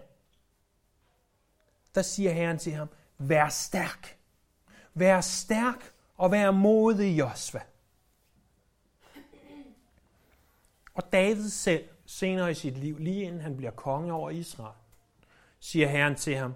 der 1.95 2.01
siger 2.01 2.31
Herren 2.31 2.57
til 2.57 2.73
ham, 2.73 2.87
vær 3.17 3.49
stærk. 3.49 4.17
Vær 4.93 5.21
stærk 5.21 5.93
og 6.17 6.31
vær 6.31 6.51
modig, 6.51 7.19
Josva. 7.19 7.61
Og 10.93 11.11
David 11.11 11.49
selv 11.49 11.83
senere 12.05 12.51
i 12.51 12.53
sit 12.53 12.77
liv, 12.77 12.97
lige 12.99 13.23
inden 13.23 13.41
han 13.41 13.57
bliver 13.57 13.71
konge 13.71 14.13
over 14.13 14.29
Israel, 14.29 14.75
siger 15.59 15.87
Herren 15.87 16.15
til 16.15 16.35
ham, 16.35 16.53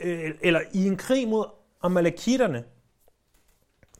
øh, 0.00 0.34
eller 0.40 0.60
i 0.72 0.86
en 0.86 0.96
krig 0.96 1.28
mod 1.28 1.46
Amalekitterne, 1.82 2.64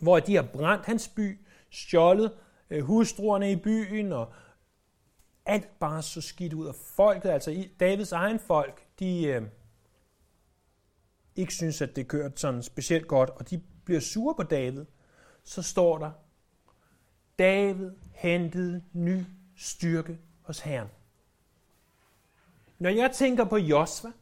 hvor 0.01 0.21
de 0.21 0.35
har 0.35 0.43
brændt 0.43 0.87
hans 0.87 1.09
by, 1.09 1.39
stjålet 1.71 2.33
øh, 2.71 2.85
hustruerne 2.85 3.53
i 3.53 3.57
byen, 3.57 4.13
og 4.13 4.33
alt 5.47 5.79
bare 5.79 6.03
så 6.03 6.21
skidt 6.21 6.53
ud 6.53 6.67
af 6.67 6.75
folket, 6.75 7.31
altså 7.31 7.69
Davids 7.81 8.13
egen 8.13 8.39
folk, 8.39 8.87
de 8.99 9.25
øh, 9.25 9.43
ikke 11.37 11.55
synes, 11.55 11.83
at 11.83 11.97
det 11.97 12.09
kørte 12.09 12.37
sådan 12.37 12.63
specielt 12.63 13.09
godt, 13.09 13.31
og 13.31 13.51
de 13.51 13.63
bliver 13.85 14.01
sure 14.01 14.35
på 14.35 14.43
David, 14.43 14.85
så 15.45 15.63
står 15.63 15.99
der, 15.99 16.11
David 17.39 17.91
hentede 18.13 18.85
ny 18.93 19.25
styrke 19.57 20.19
hos 20.43 20.61
Herren. 20.61 20.89
Når 22.79 22.91
jeg 22.91 23.11
tænker 23.13 23.45
på 23.45 23.57
Josva, 23.57 24.13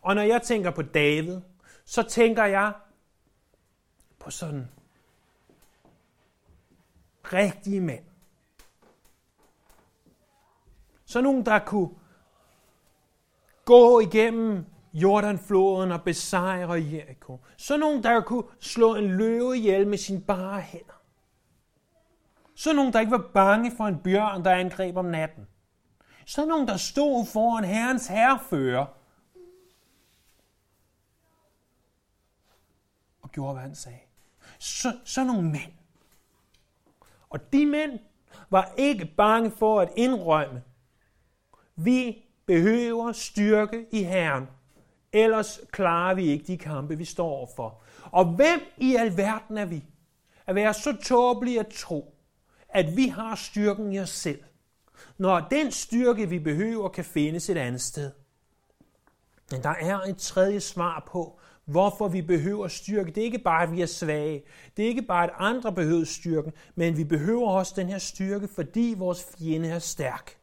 og 0.00 0.14
når 0.14 0.22
jeg 0.22 0.42
tænker 0.42 0.70
på 0.70 0.82
David, 0.82 1.40
så 1.84 2.02
tænker 2.02 2.44
jeg 2.44 2.72
på 4.18 4.30
sådan 4.30 4.68
rigtige 7.24 7.80
mænd. 7.80 8.04
Så 11.16 11.20
nogen, 11.20 11.46
der 11.46 11.58
kunne 11.58 11.90
gå 13.64 14.00
igennem 14.00 14.64
Jordanfloden 14.92 15.92
og 15.92 16.02
besejre 16.02 16.72
Jericho. 16.72 17.40
Så 17.56 17.76
nogen, 17.76 18.02
der 18.02 18.20
kunne 18.20 18.44
slå 18.60 18.94
en 18.94 19.16
løve 19.16 19.56
ihjel 19.56 19.86
med 19.86 19.98
sine 19.98 20.20
bare 20.20 20.60
hænder. 20.60 21.02
Så 22.54 22.72
nogen, 22.72 22.92
der 22.92 23.00
ikke 23.00 23.12
var 23.12 23.30
bange 23.34 23.72
for 23.76 23.84
en 23.84 23.98
bjørn, 23.98 24.44
der 24.44 24.50
angreb 24.50 24.96
om 24.96 25.04
natten. 25.04 25.46
Så 26.26 26.46
nogen, 26.46 26.68
der 26.68 26.76
stod 26.76 27.26
foran 27.26 27.64
Herrens 27.64 28.06
herrefører 28.06 28.86
og 33.22 33.30
gjorde, 33.32 33.52
hvad 33.52 33.62
han 33.62 33.74
sagde. 33.74 34.00
Så, 34.58 34.98
så 35.04 35.24
nogle 35.24 35.50
mænd. 35.50 35.72
Og 37.30 37.52
de 37.52 37.66
mænd 37.66 37.98
var 38.50 38.72
ikke 38.76 39.04
bange 39.16 39.50
for 39.50 39.80
at 39.80 39.92
indrømme, 39.96 40.62
vi 41.76 42.24
behøver 42.46 43.12
styrke 43.12 43.86
i 43.92 44.02
Herren. 44.02 44.48
Ellers 45.12 45.60
klarer 45.70 46.14
vi 46.14 46.26
ikke 46.26 46.44
de 46.46 46.58
kampe, 46.58 46.98
vi 46.98 47.04
står 47.04 47.52
for. 47.56 47.82
Og 48.02 48.24
hvem 48.24 48.60
i 48.76 48.96
alverden 48.96 49.58
er 49.58 49.64
vi? 49.64 49.84
At 50.46 50.54
være 50.54 50.74
så 50.74 50.96
tåbelige 51.02 51.60
at 51.60 51.66
tro, 51.66 52.14
at 52.68 52.96
vi 52.96 53.06
har 53.06 53.34
styrken 53.34 53.92
i 53.92 53.98
os 53.98 54.10
selv, 54.10 54.42
når 55.18 55.40
den 55.50 55.72
styrke, 55.72 56.28
vi 56.28 56.38
behøver, 56.38 56.88
kan 56.88 57.04
findes 57.04 57.50
et 57.50 57.56
andet 57.56 57.80
sted. 57.80 58.10
Men 59.50 59.62
der 59.62 59.74
er 59.80 60.00
et 60.00 60.16
tredje 60.16 60.60
svar 60.60 61.08
på, 61.12 61.40
hvorfor 61.64 62.08
vi 62.08 62.22
behøver 62.22 62.68
styrke. 62.68 63.10
Det 63.10 63.20
er 63.20 63.24
ikke 63.24 63.38
bare, 63.38 63.62
at 63.62 63.72
vi 63.72 63.82
er 63.82 63.86
svage. 63.86 64.42
Det 64.76 64.84
er 64.84 64.88
ikke 64.88 65.02
bare, 65.02 65.24
at 65.24 65.30
andre 65.38 65.72
behøver 65.72 66.04
styrken, 66.04 66.52
men 66.74 66.96
vi 66.96 67.04
behøver 67.04 67.50
også 67.50 67.72
den 67.76 67.88
her 67.88 67.98
styrke, 67.98 68.48
fordi 68.48 68.94
vores 68.98 69.26
fjende 69.38 69.68
er 69.68 69.78
stærk. 69.78 70.35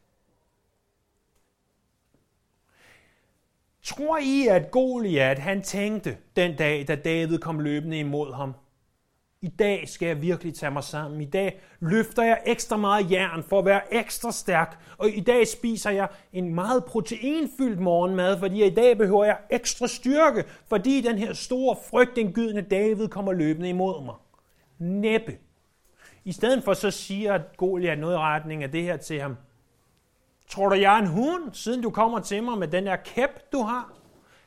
Tror 3.84 4.18
I, 4.18 4.46
at 4.46 4.70
Goliat 4.70 5.38
han 5.38 5.62
tænkte 5.62 6.16
den 6.36 6.56
dag, 6.56 6.88
da 6.88 6.94
David 6.94 7.38
kom 7.38 7.60
løbende 7.60 7.98
imod 7.98 8.34
ham? 8.34 8.54
I 9.42 9.48
dag 9.48 9.88
skal 9.88 10.06
jeg 10.06 10.22
virkelig 10.22 10.54
tage 10.54 10.70
mig 10.70 10.84
sammen. 10.84 11.20
I 11.20 11.24
dag 11.24 11.60
løfter 11.80 12.22
jeg 12.22 12.42
ekstra 12.46 12.76
meget 12.76 13.10
jern 13.10 13.42
for 13.42 13.58
at 13.58 13.64
være 13.64 13.94
ekstra 13.94 14.32
stærk. 14.32 14.78
Og 14.98 15.08
i 15.08 15.20
dag 15.20 15.48
spiser 15.48 15.90
jeg 15.90 16.08
en 16.32 16.54
meget 16.54 16.84
proteinfyldt 16.84 17.80
morgenmad, 17.80 18.38
fordi 18.38 18.66
i 18.66 18.74
dag 18.74 18.98
behøver 18.98 19.24
jeg 19.24 19.38
ekstra 19.50 19.86
styrke, 19.86 20.44
fordi 20.68 21.00
den 21.00 21.18
her 21.18 21.32
store 21.32 21.76
frygtindgydende 21.90 22.62
David 22.62 23.08
kommer 23.08 23.32
løbende 23.32 23.68
imod 23.68 24.04
mig. 24.04 24.14
Næppe. 24.78 25.38
I 26.24 26.32
stedet 26.32 26.64
for 26.64 26.74
så 26.74 26.90
siger 26.90 27.38
Goliat 27.56 27.98
noget 27.98 28.14
i 28.14 28.18
retning 28.18 28.62
af 28.62 28.70
det 28.70 28.82
her 28.82 28.96
til 28.96 29.20
ham. 29.20 29.36
Tror 30.48 30.68
du, 30.68 30.74
jeg 30.74 30.94
er 30.94 30.98
en 31.02 31.06
hund, 31.06 31.54
siden 31.54 31.82
du 31.82 31.90
kommer 31.90 32.20
til 32.20 32.42
mig 32.42 32.58
med 32.58 32.68
den 32.68 32.86
der 32.86 32.96
kæp, 32.96 33.52
du 33.52 33.62
har? 33.62 33.92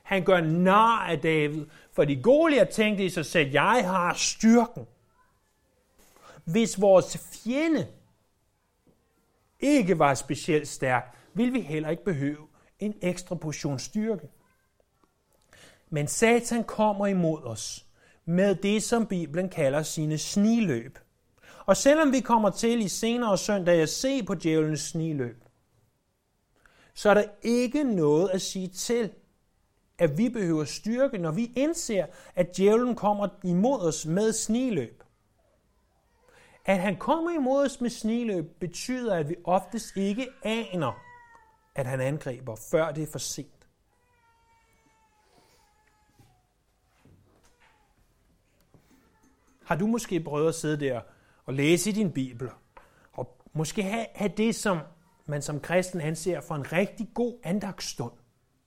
Han 0.04 0.24
gør 0.24 0.42
nar 0.42 1.08
af 1.08 1.20
David, 1.20 1.66
fordi 1.92 2.22
Goliath 2.22 2.72
tænkte 2.72 3.06
i 3.06 3.10
sig 3.10 3.26
selv, 3.26 3.52
jeg 3.52 3.84
har 3.86 4.14
styrken. 4.14 4.88
Hvis 6.44 6.82
vores 6.82 7.18
fjende 7.18 7.88
ikke 9.60 10.00
var 10.00 10.14
specielt 10.14 10.68
stærk, 10.68 11.18
ville 11.34 11.54
vi 11.54 11.62
heller 11.62 11.90
ikke 11.90 12.04
behøve 12.04 12.48
en 12.80 12.94
ekstra 13.02 13.36
portion 13.36 13.80
styrke. 13.80 14.28
Men 15.90 16.08
Satan 16.08 16.64
kommer 16.64 17.08
imod 17.08 17.44
os 17.44 17.86
med 18.26 18.56
det, 18.56 18.84
som 18.84 19.08
Bibelen 19.08 19.50
kalder 19.50 19.84
sine 19.84 20.18
sniløb. 20.18 21.00
Og 21.66 21.78
selvom 21.78 22.12
vi 22.12 22.20
kommer 22.20 22.50
til 22.50 22.86
i 22.86 22.88
senere 22.88 23.38
søndag 23.38 23.82
at 23.82 23.90
se 23.90 24.24
på 24.24 24.36
djævelens 24.36 24.82
sniløb, 24.82 25.44
så 26.98 27.10
er 27.10 27.14
der 27.14 27.24
ikke 27.42 27.84
noget 27.84 28.30
at 28.30 28.42
sige 28.42 28.68
til, 28.68 29.12
at 29.98 30.18
vi 30.18 30.30
behøver 30.30 30.66
styrke, 30.66 31.18
når 31.18 31.32
vi 31.32 31.52
indser, 31.56 32.06
at 32.36 32.58
djævlen 32.58 32.96
kommer 32.96 33.28
imod 33.44 33.80
os 33.80 34.06
med 34.06 34.34
sniløb. 34.34 35.04
At 36.66 36.80
han 36.80 36.98
kommer 36.98 37.32
imod 37.32 37.66
os 37.66 37.82
med 37.82 37.90
sniløb 37.90 38.60
betyder, 38.60 39.16
at 39.16 39.30
vi 39.30 39.36
oftest 39.44 39.98
ikke 39.98 40.28
aner, 40.44 41.04
at 41.76 41.86
han 41.86 42.02
angriber, 42.02 42.56
før 42.56 42.92
det 42.92 43.04
er 43.04 43.12
for 43.12 43.20
sent. 43.20 43.68
Har 49.66 49.76
du 49.76 49.88
måske 49.88 50.20
prøvet 50.20 50.48
at 50.48 50.56
sidde 50.56 50.80
der 50.86 51.02
og 51.46 51.54
læse 51.54 51.90
i 51.90 51.94
din 51.94 52.12
bibel, 52.12 52.50
og 53.14 53.38
måske 53.54 53.84
have, 53.84 54.06
have 54.16 54.34
det, 54.38 54.56
som 54.56 54.80
man 55.28 55.42
som 55.42 55.60
kristen 55.60 56.02
anser 56.02 56.42
for 56.42 56.56
en 56.56 56.72
rigtig 56.72 57.10
god 57.14 57.40
andagstund, 57.44 58.14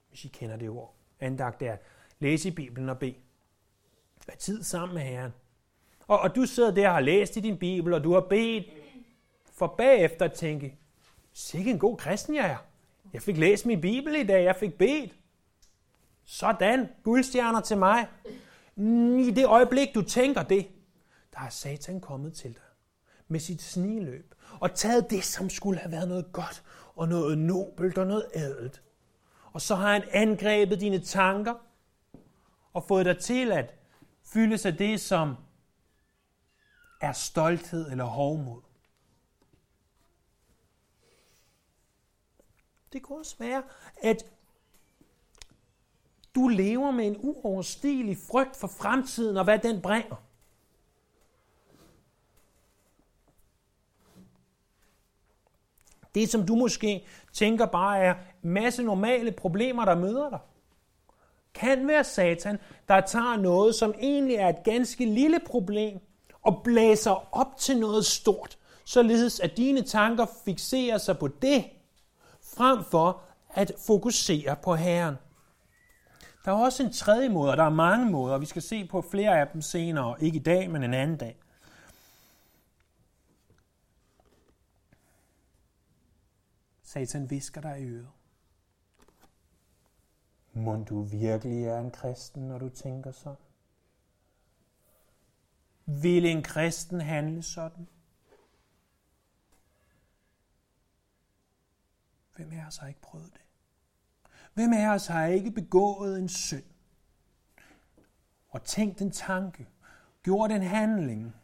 hvis 0.09 0.25
I 0.25 0.27
kender 0.27 0.55
det 0.55 0.69
ord. 0.69 0.95
Andagt 1.19 1.61
er 1.61 1.77
læse 2.19 2.49
i 2.49 2.51
Bibelen 2.51 2.89
og 2.89 2.99
bede. 2.99 3.15
Vær 4.27 4.35
tid 4.35 4.63
sammen 4.63 4.93
med 4.93 5.03
Herren. 5.03 5.31
Og, 6.07 6.19
og 6.19 6.35
du 6.35 6.45
sidder 6.45 6.71
der 6.71 6.87
og 6.87 6.93
har 6.93 7.01
læst 7.01 7.37
i 7.37 7.39
din 7.39 7.57
Bibel, 7.57 7.93
og 7.93 8.03
du 8.03 8.13
har 8.13 8.21
bedt 8.21 8.65
for 9.53 9.67
bagefter 9.67 10.25
at 10.25 10.33
tænke, 10.33 10.77
sikke 11.33 11.71
en 11.71 11.79
god 11.79 11.97
kristen 11.97 12.35
jeg 12.35 12.51
er. 12.51 12.57
Jeg 13.13 13.21
fik 13.21 13.37
læst 13.37 13.65
min 13.65 13.81
Bibel 13.81 14.15
i 14.15 14.23
dag, 14.23 14.43
jeg 14.43 14.55
fik 14.55 14.77
bedt. 14.77 15.15
Sådan, 16.23 16.89
guldstjerner 17.03 17.61
til 17.61 17.77
mig. 17.77 18.07
I 19.27 19.31
det 19.35 19.45
øjeblik, 19.45 19.87
du 19.95 20.01
tænker 20.01 20.43
det, 20.43 20.67
der 21.33 21.39
er 21.39 21.49
Satan 21.49 22.01
kommet 22.01 22.33
til 22.33 22.53
dig 22.53 22.70
med 23.31 23.39
sit 23.39 23.61
sniløb 23.61 24.35
og 24.59 24.75
taget 24.75 25.09
det, 25.09 25.23
som 25.23 25.49
skulle 25.49 25.79
have 25.79 25.91
været 25.91 26.07
noget 26.07 26.31
godt 26.31 26.63
og 26.95 27.07
noget 27.07 27.37
nobelt 27.37 27.97
og 27.97 28.07
noget 28.07 28.25
ædelt. 28.35 28.81
Og 29.53 29.61
så 29.61 29.75
har 29.75 29.93
han 29.93 30.03
angrebet 30.11 30.79
dine 30.79 30.99
tanker 30.99 31.53
og 32.73 32.83
fået 32.83 33.05
dig 33.05 33.19
til 33.19 33.51
at 33.51 33.75
fylde 34.23 34.57
sig 34.57 34.79
det, 34.79 35.01
som 35.01 35.35
er 37.01 37.11
stolthed 37.11 37.91
eller 37.91 38.03
hovmod. 38.03 38.61
Det 42.93 43.01
kunne 43.01 43.19
også 43.19 43.35
være, 43.39 43.63
at 44.03 44.25
du 46.35 46.47
lever 46.47 46.91
med 46.91 47.07
en 47.07 47.17
uoverstigelig 47.19 48.17
frygt 48.17 48.55
for 48.55 48.67
fremtiden 48.67 49.37
og 49.37 49.43
hvad 49.43 49.59
den 49.59 49.81
bringer. 49.81 50.30
Det, 56.15 56.29
som 56.29 56.45
du 56.45 56.55
måske 56.55 57.05
tænker 57.33 57.65
bare 57.65 57.99
er 57.99 58.13
masse 58.41 58.83
normale 58.83 59.31
problemer, 59.31 59.85
der 59.85 59.95
møder 59.95 60.29
dig, 60.29 60.39
kan 61.53 61.87
være 61.87 62.03
Satan, 62.03 62.59
der 62.87 63.01
tager 63.01 63.37
noget, 63.37 63.75
som 63.75 63.93
egentlig 63.99 64.35
er 64.35 64.49
et 64.49 64.63
ganske 64.63 65.05
lille 65.05 65.39
problem, 65.45 65.99
og 66.43 66.61
blæser 66.63 67.35
op 67.35 67.57
til 67.57 67.79
noget 67.79 68.05
stort, 68.05 68.57
således 68.85 69.39
at 69.39 69.57
dine 69.57 69.81
tanker 69.81 70.25
fixerer 70.45 70.97
sig 70.97 71.17
på 71.17 71.27
det, 71.27 71.63
frem 72.55 72.83
for 72.83 73.21
at 73.53 73.71
fokusere 73.87 74.55
på 74.63 74.75
Herren. 74.75 75.15
Der 76.45 76.51
er 76.51 76.55
også 76.55 76.83
en 76.83 76.93
tredje 76.93 77.29
måde, 77.29 77.51
og 77.51 77.57
der 77.57 77.63
er 77.63 77.69
mange 77.69 78.11
måder, 78.11 78.33
og 78.33 78.41
vi 78.41 78.45
skal 78.45 78.61
se 78.61 78.85
på 78.85 79.01
flere 79.11 79.39
af 79.39 79.47
dem 79.47 79.61
senere, 79.61 80.15
ikke 80.19 80.35
i 80.35 80.43
dag, 80.43 80.69
men 80.71 80.83
en 80.83 80.93
anden 80.93 81.17
dag. 81.17 81.40
Satan 86.91 87.29
visker 87.29 87.61
dig 87.61 87.81
i 87.81 87.83
øret. 87.83 88.09
Må 90.53 90.83
du 90.83 91.01
virkelig 91.01 91.65
er 91.65 91.79
en 91.79 91.91
kristen, 91.91 92.47
når 92.47 92.57
du 92.57 92.69
tænker 92.69 93.11
sådan? 93.11 93.45
Vil 95.85 96.25
en 96.25 96.43
kristen 96.43 97.01
handle 97.01 97.43
sådan? 97.43 97.87
Hvem 102.35 102.51
af 102.51 102.67
os 102.67 102.77
har 102.77 102.87
ikke 102.87 103.01
prøvet 103.01 103.33
det? 103.33 103.41
Hvem 104.53 104.73
af 104.73 104.93
os 104.93 105.07
har 105.07 105.25
ikke 105.25 105.51
begået 105.51 106.19
en 106.19 106.29
synd? 106.29 106.65
Og 108.49 108.63
tænkt 108.63 109.01
en 109.01 109.11
tanke, 109.11 109.67
gjort 110.23 110.51
en 110.51 110.63
handling, 110.63 111.35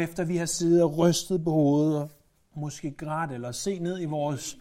efter 0.00 0.24
vi 0.24 0.36
har 0.36 0.46
siddet 0.46 0.82
og 0.82 0.98
rystet 0.98 1.44
på 1.44 1.50
hovedet 1.50 2.17
måske 2.58 2.90
grædt 2.90 3.32
eller 3.32 3.52
se 3.52 3.78
ned 3.78 4.00
i 4.00 4.04
vores 4.04 4.58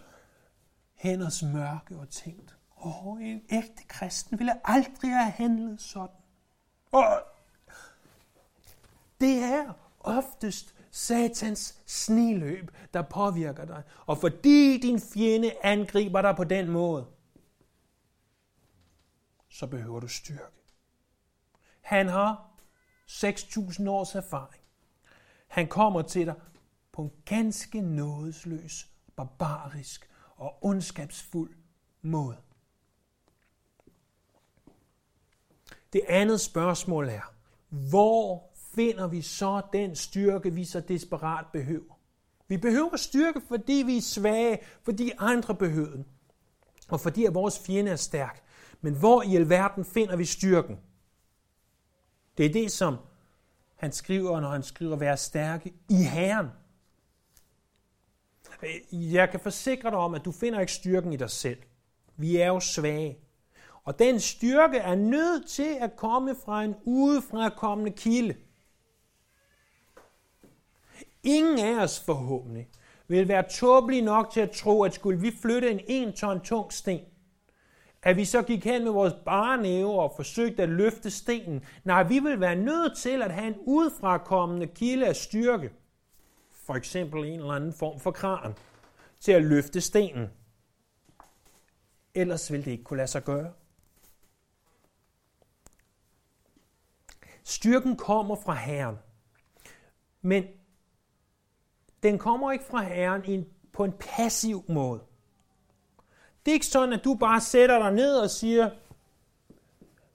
hænders 0.96 1.44
mørke 1.44 1.98
og 1.98 2.10
tænkt, 2.10 2.56
åh, 2.82 3.08
oh, 3.08 3.24
en 3.24 3.42
ægte 3.50 3.84
kristen 3.88 4.40
ville 4.40 4.68
aldrig 4.70 5.12
have 5.12 5.32
handlet 5.32 5.82
sådan. 5.82 6.16
Og 6.92 7.24
det 9.22 9.44
er 9.44 9.74
oftest 10.00 10.76
satans 10.92 11.82
sniløb, 11.86 12.72
der 12.94 13.02
påvirker 13.02 13.66
dig. 13.66 13.84
Og 14.06 14.18
fordi 14.18 14.78
din 14.78 15.02
fjende 15.02 15.54
angriber 15.64 16.22
dig 16.22 16.36
på 16.36 16.44
den 16.44 16.70
måde, 16.70 17.06
så 19.50 19.68
behøver 19.68 20.00
du 20.00 20.08
styrke. 20.08 20.58
Han 21.82 22.08
har 22.08 22.50
6.000 23.08 23.90
års 23.90 24.16
erfaring. 24.16 24.64
Han 25.48 25.68
kommer 25.68 26.02
til 26.02 26.26
dig 26.26 26.36
på 26.98 27.04
en 27.04 27.12
ganske 27.26 27.82
nådesløs, 27.82 28.90
barbarisk 29.16 30.10
og 30.36 30.58
ondskabsfuld 30.62 31.56
måde. 32.02 32.38
Det 35.94 36.02
andet 36.08 36.42
spørgsmål 36.42 37.10
er, 37.10 37.34
hvor 37.70 38.50
finder 38.76 39.08
vi 39.08 39.22
så 39.22 39.62
den 39.74 39.96
styrke, 39.96 40.54
vi 40.54 40.66
så 40.66 40.80
desperat 40.80 41.46
behøver? 41.54 42.00
Vi 42.48 42.58
behøver 42.58 42.98
styrke, 42.98 43.42
fordi 43.48 43.84
vi 43.86 43.98
er 43.98 44.02
svage, 44.02 44.60
fordi 44.84 45.12
andre 45.18 45.56
behøver 45.56 45.92
den, 45.92 46.06
og 46.90 47.00
fordi 47.00 47.26
at 47.26 47.34
vores 47.34 47.60
fjende 47.60 47.92
er 47.92 47.96
stærk. 47.96 48.44
Men 48.82 49.00
hvor 49.00 49.22
i 49.22 49.36
alverden 49.36 49.86
finder 49.86 50.16
vi 50.16 50.26
styrken? 50.26 50.80
Det 52.38 52.46
er 52.46 52.54
det, 52.54 52.72
som 52.72 52.98
han 53.76 53.92
skriver, 53.92 54.40
når 54.40 54.50
han 54.50 54.64
skriver, 54.64 54.96
være 54.96 55.18
stærke 55.18 55.74
i 55.90 56.04
Herren. 56.04 56.48
Øh, 58.64 59.14
jeg 59.14 59.30
kan 59.30 59.40
forsikre 59.40 59.90
dig 59.90 59.98
om, 59.98 60.14
at 60.14 60.26
du 60.26 60.32
finder 60.32 60.60
ikke 60.60 60.74
styrken 60.74 61.14
i 61.14 61.18
dig 61.18 61.30
selv. 61.30 61.58
Vi 62.18 62.38
er 62.38 62.48
jo 62.48 62.60
svage. 62.60 63.18
Og 63.84 64.00
den 64.00 64.20
styrke 64.20 64.78
er 64.78 64.96
nødt 64.96 65.48
til 65.48 65.78
at 65.82 65.96
komme 65.96 66.36
fra 66.46 66.64
en 66.64 66.76
udefrakommende 66.84 67.92
kilde. 67.92 68.36
Ingen 71.24 71.60
af 71.60 71.84
os 71.84 72.04
forhåbentlig 72.06 72.68
vil 73.08 73.28
være 73.28 73.50
tåbelige 73.50 74.02
nok 74.02 74.32
til 74.32 74.40
at 74.40 74.52
tro, 74.52 74.84
at 74.84 74.94
skulle 74.94 75.20
vi 75.20 75.32
flytte 75.42 75.72
en 75.72 75.80
en 75.88 76.14
ton 76.14 76.42
tung 76.42 76.74
sten, 76.74 77.02
at 78.04 78.18
vi 78.18 78.26
så 78.26 78.42
gik 78.42 78.66
hen 78.66 78.84
med 78.84 78.92
vores 78.92 79.14
barnæve 79.26 80.02
og 80.02 80.14
forsøgte 80.16 80.64
at 80.64 80.70
løfte 80.70 81.12
stenen. 81.12 81.64
Nej, 81.84 82.04
vi 82.04 82.20
vil 82.20 82.40
være 82.40 82.56
nødt 82.56 82.98
til 82.98 83.22
at 83.22 83.32
have 83.32 83.48
en 83.48 83.58
udfrakommende 83.66 84.68
kilde 84.68 85.08
af 85.08 85.16
styrke. 85.16 85.72
For 86.68 86.74
eksempel 86.76 87.26
en 87.26 87.40
eller 87.40 87.54
anden 87.54 87.74
form 87.74 88.00
for 88.00 88.12
kran 88.12 88.54
til 89.20 89.32
at 89.32 89.44
løfte 89.44 89.82
stenen. 89.82 90.30
Ellers 92.14 92.52
ville 92.52 92.66
det 92.66 92.72
ikke 92.72 92.84
kunne 92.84 92.98
lade 92.98 93.08
sig 93.08 93.24
gøre. 93.24 93.54
Styrken 97.44 97.96
kommer 97.96 98.36
fra 98.36 98.54
Herren. 98.54 98.96
Men 100.22 100.44
den 102.04 102.20
kommer 102.20 102.52
ikke 102.52 102.66
fra 102.66 102.82
Herren 102.82 103.46
på 103.74 103.84
en 103.84 103.94
passiv 104.00 104.66
måde. 104.70 105.02
Det 106.46 106.52
er 106.52 106.54
ikke 106.54 106.66
sådan, 106.66 106.94
at 106.94 107.04
du 107.04 107.16
bare 107.16 107.42
sætter 107.42 107.80
dig 107.80 107.92
ned 107.92 108.18
og 108.18 108.30
siger, 108.30 108.70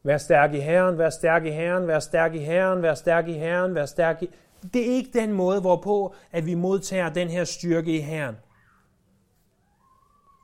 vær 0.03 0.19
stærk 0.19 0.55
i 0.55 0.61
Herren, 0.61 0.99
vær 0.99 1.11
stærk 1.11 1.45
i 1.45 1.51
Herren, 1.51 1.87
vær 1.87 1.99
stærk 1.99 2.35
i 2.35 2.39
Herren, 2.39 2.83
vær 2.83 2.95
stærk 2.95 3.29
i 3.29 3.33
Herren, 3.33 3.75
vær 3.75 3.87
stærk 3.87 4.23
i... 4.23 4.31
Det 4.63 4.91
er 4.91 4.95
ikke 4.95 5.11
den 5.13 5.33
måde, 5.33 5.61
hvorpå 5.61 6.15
at 6.33 6.47
vi 6.47 6.55
modtager 6.55 7.09
den 7.09 7.29
her 7.29 7.45
styrke 7.45 7.97
i 7.97 8.01
Herren. 8.01 8.37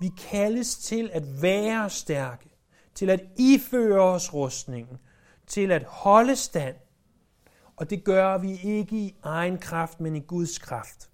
Vi 0.01 0.11
kaldes 0.31 0.77
til 0.77 1.11
at 1.13 1.43
være 1.43 1.91
stærke, 1.91 2.49
til 2.95 3.11
at 3.11 3.25
iføre 3.37 4.01
os 4.01 4.35
rustningen, 4.35 4.99
til 5.47 5.73
at 5.73 5.85
holde 5.85 6.37
stand. 6.37 6.77
Og 7.77 7.91
det 7.91 8.05
gør 8.05 8.39
vi 8.39 8.61
ikke 8.65 8.97
i 8.97 9.15
egen 9.23 9.59
kraft, 9.59 10.01
men 10.01 10.17
i 10.17 10.21
Guds 10.21 10.59
kraft. 10.59 11.11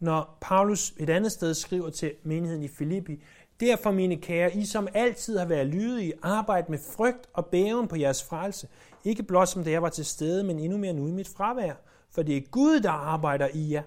Når 0.00 0.38
Paulus 0.40 0.94
et 0.96 1.10
andet 1.10 1.32
sted 1.32 1.54
skriver 1.54 1.90
til 1.90 2.14
menigheden 2.24 2.62
i 2.62 2.68
Filippi, 2.68 3.22
Derfor, 3.62 3.90
mine 3.90 4.16
kære, 4.16 4.56
I 4.56 4.64
som 4.64 4.88
altid 4.94 5.38
har 5.38 5.46
været 5.46 5.66
lydige, 5.66 6.12
arbejd 6.22 6.64
med 6.68 6.78
frygt 6.78 7.28
og 7.32 7.46
bæven 7.46 7.88
på 7.88 7.96
jeres 7.96 8.24
frelse. 8.24 8.68
Ikke 9.04 9.22
blot 9.22 9.48
som 9.48 9.64
da 9.64 9.70
jeg 9.70 9.82
var 9.82 9.88
til 9.88 10.04
stede, 10.04 10.44
men 10.44 10.58
endnu 10.58 10.78
mere 10.78 10.92
nu 10.92 11.08
i 11.08 11.10
mit 11.10 11.28
fravær. 11.28 11.74
For 12.12 12.22
det 12.22 12.36
er 12.36 12.40
Gud, 12.50 12.80
der 12.80 12.90
arbejder 12.90 13.48
i 13.54 13.72
jer, 13.72 13.82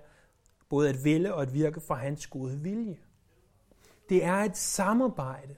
både 0.70 0.90
at 0.90 1.04
ville 1.04 1.34
og 1.34 1.42
at 1.42 1.54
virke 1.54 1.82
for 1.82 1.96
hans 1.96 2.28
gode 2.28 2.60
vilje. 2.60 2.98
Det 4.10 4.24
er 4.24 4.36
et 4.36 4.58
samarbejde, 4.58 5.56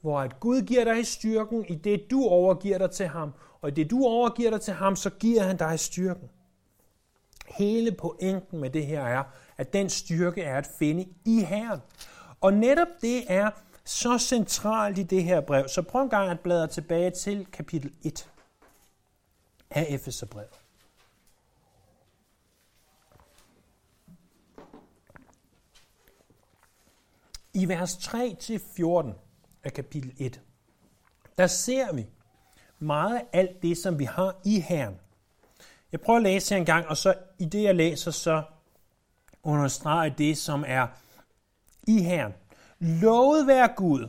hvor 0.00 0.20
at 0.20 0.40
Gud 0.40 0.62
giver 0.62 0.84
dig 0.84 1.06
styrken 1.06 1.64
i 1.68 1.74
det, 1.74 2.10
du 2.10 2.24
overgiver 2.24 2.78
dig 2.78 2.90
til 2.90 3.06
ham, 3.06 3.32
og 3.60 3.68
i 3.68 3.72
det, 3.72 3.90
du 3.90 4.04
overgiver 4.04 4.50
dig 4.50 4.60
til 4.60 4.74
ham, 4.74 4.96
så 4.96 5.10
giver 5.10 5.42
han 5.42 5.56
dig 5.56 5.80
styrken. 5.80 6.30
Hele 7.46 7.92
pointen 7.92 8.60
med 8.60 8.70
det 8.70 8.86
her 8.86 9.02
er, 9.02 9.24
at 9.56 9.72
den 9.72 9.88
styrke 9.88 10.42
er 10.42 10.58
at 10.58 10.68
finde 10.78 11.06
i 11.24 11.40
Herren. 11.40 11.80
Og 12.40 12.52
netop 12.52 12.88
det 13.00 13.24
er 13.28 13.50
så 13.84 14.18
centralt 14.18 14.98
i 14.98 15.02
det 15.02 15.24
her 15.24 15.40
brev. 15.40 15.68
Så 15.68 15.82
prøv 15.82 16.02
en 16.02 16.10
gang 16.10 16.30
at 16.30 16.40
bladre 16.40 16.66
tilbage 16.66 17.10
til 17.10 17.46
kapitel 17.52 17.92
1 18.02 18.30
af 19.70 19.86
Efeserbrevet. 19.88 20.59
I 27.54 27.68
vers 27.68 27.94
3-14 27.94 29.12
af 29.64 29.72
kapitel 29.72 30.12
1, 30.18 30.40
der 31.38 31.46
ser 31.46 31.92
vi 31.92 32.06
meget 32.78 33.16
af 33.16 33.26
alt 33.32 33.62
det, 33.62 33.78
som 33.78 33.98
vi 33.98 34.04
har 34.04 34.36
i 34.44 34.60
Herren. 34.60 34.94
Jeg 35.92 36.00
prøver 36.00 36.16
at 36.16 36.22
læse 36.22 36.54
her 36.54 36.60
en 36.60 36.66
gang, 36.66 36.86
og 36.86 36.96
så 36.96 37.14
i 37.38 37.44
det, 37.44 37.62
jeg 37.62 37.74
læser, 37.74 38.10
så 38.10 38.42
understreger 39.42 40.14
det, 40.14 40.38
som 40.38 40.64
er 40.66 40.86
i 41.86 42.02
Herren. 42.02 42.32
Lovet 42.78 43.46
være 43.46 43.68
Gud, 43.76 44.08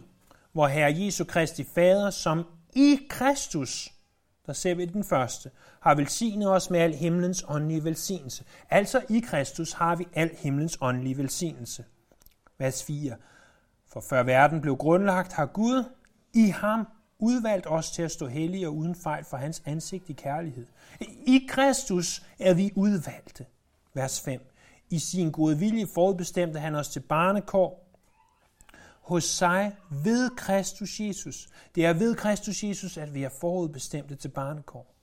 hvor 0.51 0.67
Herre 0.67 0.93
Jesu 0.97 1.23
Kristi 1.23 1.63
Fader, 1.63 2.10
som 2.10 2.45
i 2.73 2.99
Kristus, 3.10 3.93
der 4.45 4.54
ser 4.54 4.75
vi 4.75 4.86
den 4.86 5.04
første, 5.04 5.51
har 5.82 5.95
velsignet 5.95 6.51
os 6.51 6.69
med 6.69 6.80
al 6.80 6.95
himlens 6.95 7.45
åndelige 7.47 7.84
velsignelse. 7.84 8.43
Altså 8.69 9.01
i 9.10 9.19
Kristus 9.19 9.71
har 9.71 9.95
vi 9.95 10.08
al 10.13 10.30
himlens 10.38 10.77
åndelige 10.82 11.17
velsignelse. 11.17 11.86
Vers 12.62 12.84
4. 12.84 13.15
For 13.88 14.02
før 14.02 14.24
verden 14.24 14.62
blev 14.62 14.78
grundlagt, 14.78 15.34
har 15.34 15.45
Gud 15.45 15.84
i 16.34 16.47
ham 16.47 16.88
udvalgt 17.19 17.67
os 17.67 17.91
til 17.91 18.02
at 18.02 18.12
stå 18.12 18.28
hellige 18.28 18.67
og 18.67 18.76
uden 18.76 18.95
fejl 18.95 19.26
for 19.26 19.38
hans 19.38 19.62
ansigt 19.65 20.10
i 20.10 20.13
kærlighed. 20.13 20.67
I 21.28 21.47
Kristus 21.50 22.24
er 22.39 22.54
vi 22.54 22.71
udvalgte. 22.76 23.45
Vers 23.93 24.21
5. 24.21 24.41
I 24.89 25.00
sin 25.00 25.32
gode 25.32 25.58
vilje 25.58 25.88
forudbestemte 25.93 26.60
han 26.60 26.76
os 26.76 26.89
til 26.89 27.00
barnekår 27.00 27.88
hos 29.02 29.24
sig 29.24 29.76
ved 30.04 30.30
Kristus 30.30 31.00
Jesus. 31.00 31.50
Det 31.76 31.86
er 31.86 31.93
ved 31.93 32.15
Kristus 32.15 32.63
Jesus, 32.63 32.97
at 32.97 33.13
vi 33.13 33.24
er 33.24 33.30
forudbestemte 33.30 34.15
til 34.15 34.30
barnekår. 34.30 34.95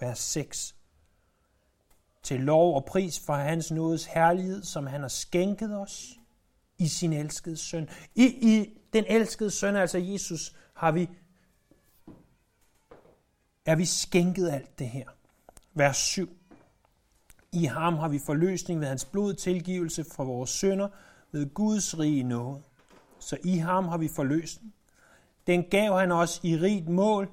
Vers 0.00 0.18
6. 0.18 0.74
Til 2.22 2.40
lov 2.40 2.74
og 2.74 2.84
pris 2.84 3.20
for 3.26 3.34
hans 3.34 3.70
nådes 3.70 4.04
herlighed, 4.04 4.62
som 4.62 4.86
han 4.86 5.00
har 5.00 5.08
skænket 5.08 5.78
os 5.78 6.18
i 6.78 6.88
sin 6.88 7.12
elskede 7.12 7.56
søn. 7.56 7.88
I, 8.14 8.24
I 8.24 8.78
den 8.92 9.04
elskede 9.08 9.50
søn, 9.50 9.76
altså 9.76 9.98
Jesus, 9.98 10.56
har 10.74 10.92
vi, 10.92 11.08
er 13.66 13.76
vi 13.76 13.84
skænket 13.84 14.50
alt 14.50 14.78
det 14.78 14.88
her. 14.88 15.08
Vers 15.74 15.96
7. 15.96 16.36
I 17.52 17.64
ham 17.64 17.94
har 17.94 18.08
vi 18.08 18.18
forløsning 18.18 18.80
ved 18.80 18.88
hans 18.88 19.04
blod, 19.04 19.34
tilgivelse 19.34 20.04
fra 20.04 20.24
vores 20.24 20.50
sønder, 20.50 20.88
ved 21.32 21.54
Guds 21.54 21.98
rige 21.98 22.22
nåde. 22.22 22.62
Så 23.18 23.36
i 23.44 23.56
ham 23.56 23.88
har 23.88 23.98
vi 23.98 24.08
forløsning. 24.08 24.74
Den 25.46 25.64
gav 25.70 25.98
han 25.98 26.12
os 26.12 26.40
i 26.42 26.56
rigt 26.56 26.88
mål, 26.88 27.30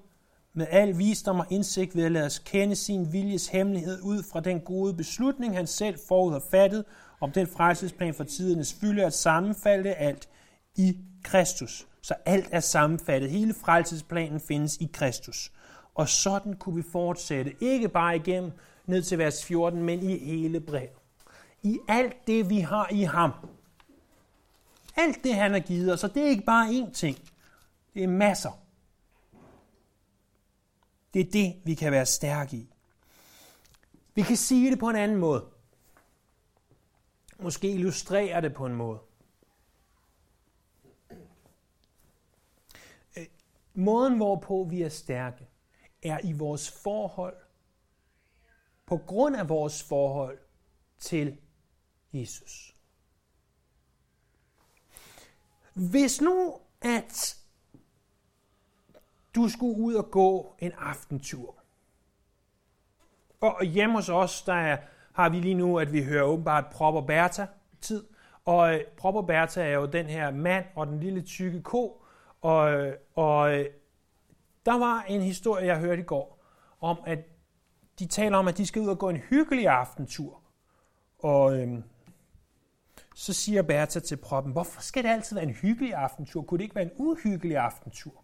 med 0.54 0.68
al 0.70 0.98
visdom 0.98 1.40
og 1.40 1.46
indsigt 1.50 1.96
ved 1.96 2.04
at 2.04 2.12
lade 2.12 2.26
os 2.26 2.40
kende 2.40 2.76
sin 2.76 3.14
viljes 3.14 3.48
hemmelighed 3.48 4.02
ud 4.02 4.24
fra 4.24 4.40
den 4.40 4.60
gode 4.60 4.94
beslutning, 4.94 5.56
han 5.56 5.68
selv 5.68 6.00
forud 6.08 6.32
har 6.32 6.44
fattet, 6.52 6.86
om 7.22 7.32
den 7.32 7.48
frelsesplan 7.48 8.14
for 8.14 8.24
tidernes 8.24 8.74
fylde 8.74 9.06
at 9.06 9.14
sammenfalde 9.14 9.94
alt 9.94 10.30
i 10.76 10.98
Kristus. 11.24 11.88
Så 12.02 12.14
alt 12.26 12.50
er 12.52 12.60
sammenfattet. 12.60 13.32
Hele 13.32 13.54
frelsesplanen 13.54 14.40
findes 14.40 14.78
i 14.78 14.90
Kristus. 14.94 15.52
Og 15.96 16.10
sådan 16.10 16.54
kunne 16.54 16.76
vi 16.76 16.84
fortsætte, 16.92 17.56
ikke 17.62 17.90
bare 17.90 18.16
igennem 18.16 18.52
ned 18.86 19.02
til 19.02 19.18
vers 19.18 19.46
14, 19.46 19.84
men 19.84 20.10
i 20.10 20.18
hele 20.18 20.60
brevet. 20.60 20.90
I 21.64 21.80
alt 21.88 22.28
det, 22.28 22.50
vi 22.50 22.60
har 22.60 22.88
i 22.92 23.04
ham. 23.04 23.32
Alt 24.96 25.24
det, 25.24 25.36
han 25.36 25.52
har 25.52 25.60
givet 25.60 25.94
os, 25.94 26.04
og 26.04 26.14
det 26.14 26.24
er 26.24 26.28
ikke 26.28 26.46
bare 26.46 26.68
én 26.68 26.92
ting. 26.92 27.18
Det 27.94 28.04
er 28.04 28.08
masser. 28.08 28.52
Det 31.14 31.20
er 31.28 31.32
det, 31.32 31.56
vi 31.64 31.74
kan 31.74 31.92
være 31.92 32.06
stærke 32.06 32.58
i. 32.58 32.70
Vi 34.16 34.22
kan 34.22 34.38
sige 34.38 34.72
det 34.72 34.80
på 34.80 34.90
en 34.90 34.96
anden 34.96 35.18
måde. 35.18 35.46
Måske 37.42 37.72
illustrere 37.72 38.42
det 38.42 38.54
på 38.54 38.66
en 38.66 38.76
måde. 38.76 39.00
Øh, 43.18 43.26
måden, 43.74 44.18
hvorpå 44.18 44.68
vi 44.70 44.82
er 44.82 44.90
stærke, 44.90 45.48
er 46.04 46.20
i 46.24 46.34
vores 46.34 46.72
forhold 46.84 47.38
på 48.86 48.98
grund 48.98 49.36
af 49.36 49.50
vores 49.50 49.84
forhold 49.84 50.40
til 51.00 51.38
Jesus. 52.14 52.76
Hvis 55.74 56.22
nu, 56.22 56.60
at 56.82 57.38
du 59.36 59.50
skulle 59.50 59.78
ud 59.78 59.94
og 59.94 60.12
gå 60.12 60.56
en 60.60 60.72
aftentur, 60.72 61.56
og 63.40 63.66
hjemme 63.66 63.96
hos 63.96 64.10
os, 64.10 64.44
der 64.44 64.54
er, 64.54 64.78
har 65.14 65.30
vi 65.30 65.40
lige 65.40 65.56
nu, 65.56 65.80
at 65.80 65.94
vi 65.94 66.04
hører 66.04 66.24
åbenbart 66.24 66.66
Prop 66.72 66.96
og 66.96 67.08
Bertha 67.08 67.46
tid, 67.82 68.04
og 68.46 68.74
øh, 68.76 68.82
Prop 68.98 69.16
og 69.16 69.28
Bertha 69.28 69.62
er 69.62 69.74
jo 69.74 69.86
den 69.86 70.06
her 70.06 70.32
mand 70.32 70.66
og 70.76 70.88
den 70.88 71.00
lille 71.00 71.22
tykke 71.22 71.62
ko, 71.62 72.04
og, 72.42 72.72
øh, 72.74 72.94
og 73.16 73.60
øh, 73.60 73.66
Der 74.66 74.80
var 74.80 75.06
en 75.08 75.22
historie, 75.22 75.66
jeg 75.66 75.80
hørte 75.80 76.02
i 76.02 76.06
går, 76.06 76.44
om 76.82 76.98
at 77.06 77.20
de 78.00 78.06
taler 78.06 78.38
om, 78.38 78.48
at 78.48 78.58
de 78.58 78.66
skal 78.66 78.82
ud 78.82 78.88
og 78.88 79.00
gå 79.00 79.10
en 79.10 79.18
hyggelig 79.18 79.68
aftentur. 79.68 80.42
Og 81.20 81.60
øhm, 81.60 81.84
så 83.16 83.34
siger 83.34 83.62
Bertha 83.62 84.00
til 84.00 84.18
proppen, 84.18 84.52
hvorfor 84.54 84.82
skal 84.82 85.04
det 85.04 85.10
altid 85.10 85.36
være 85.36 85.46
en 85.46 85.54
hyggelig 85.54 85.94
aftentur? 85.94 86.42
Kunne 86.42 86.58
det 86.58 86.64
ikke 86.64 86.76
være 86.76 86.86
en 86.86 86.92
uhyggelig 86.98 87.58
aftentur? 87.58 88.24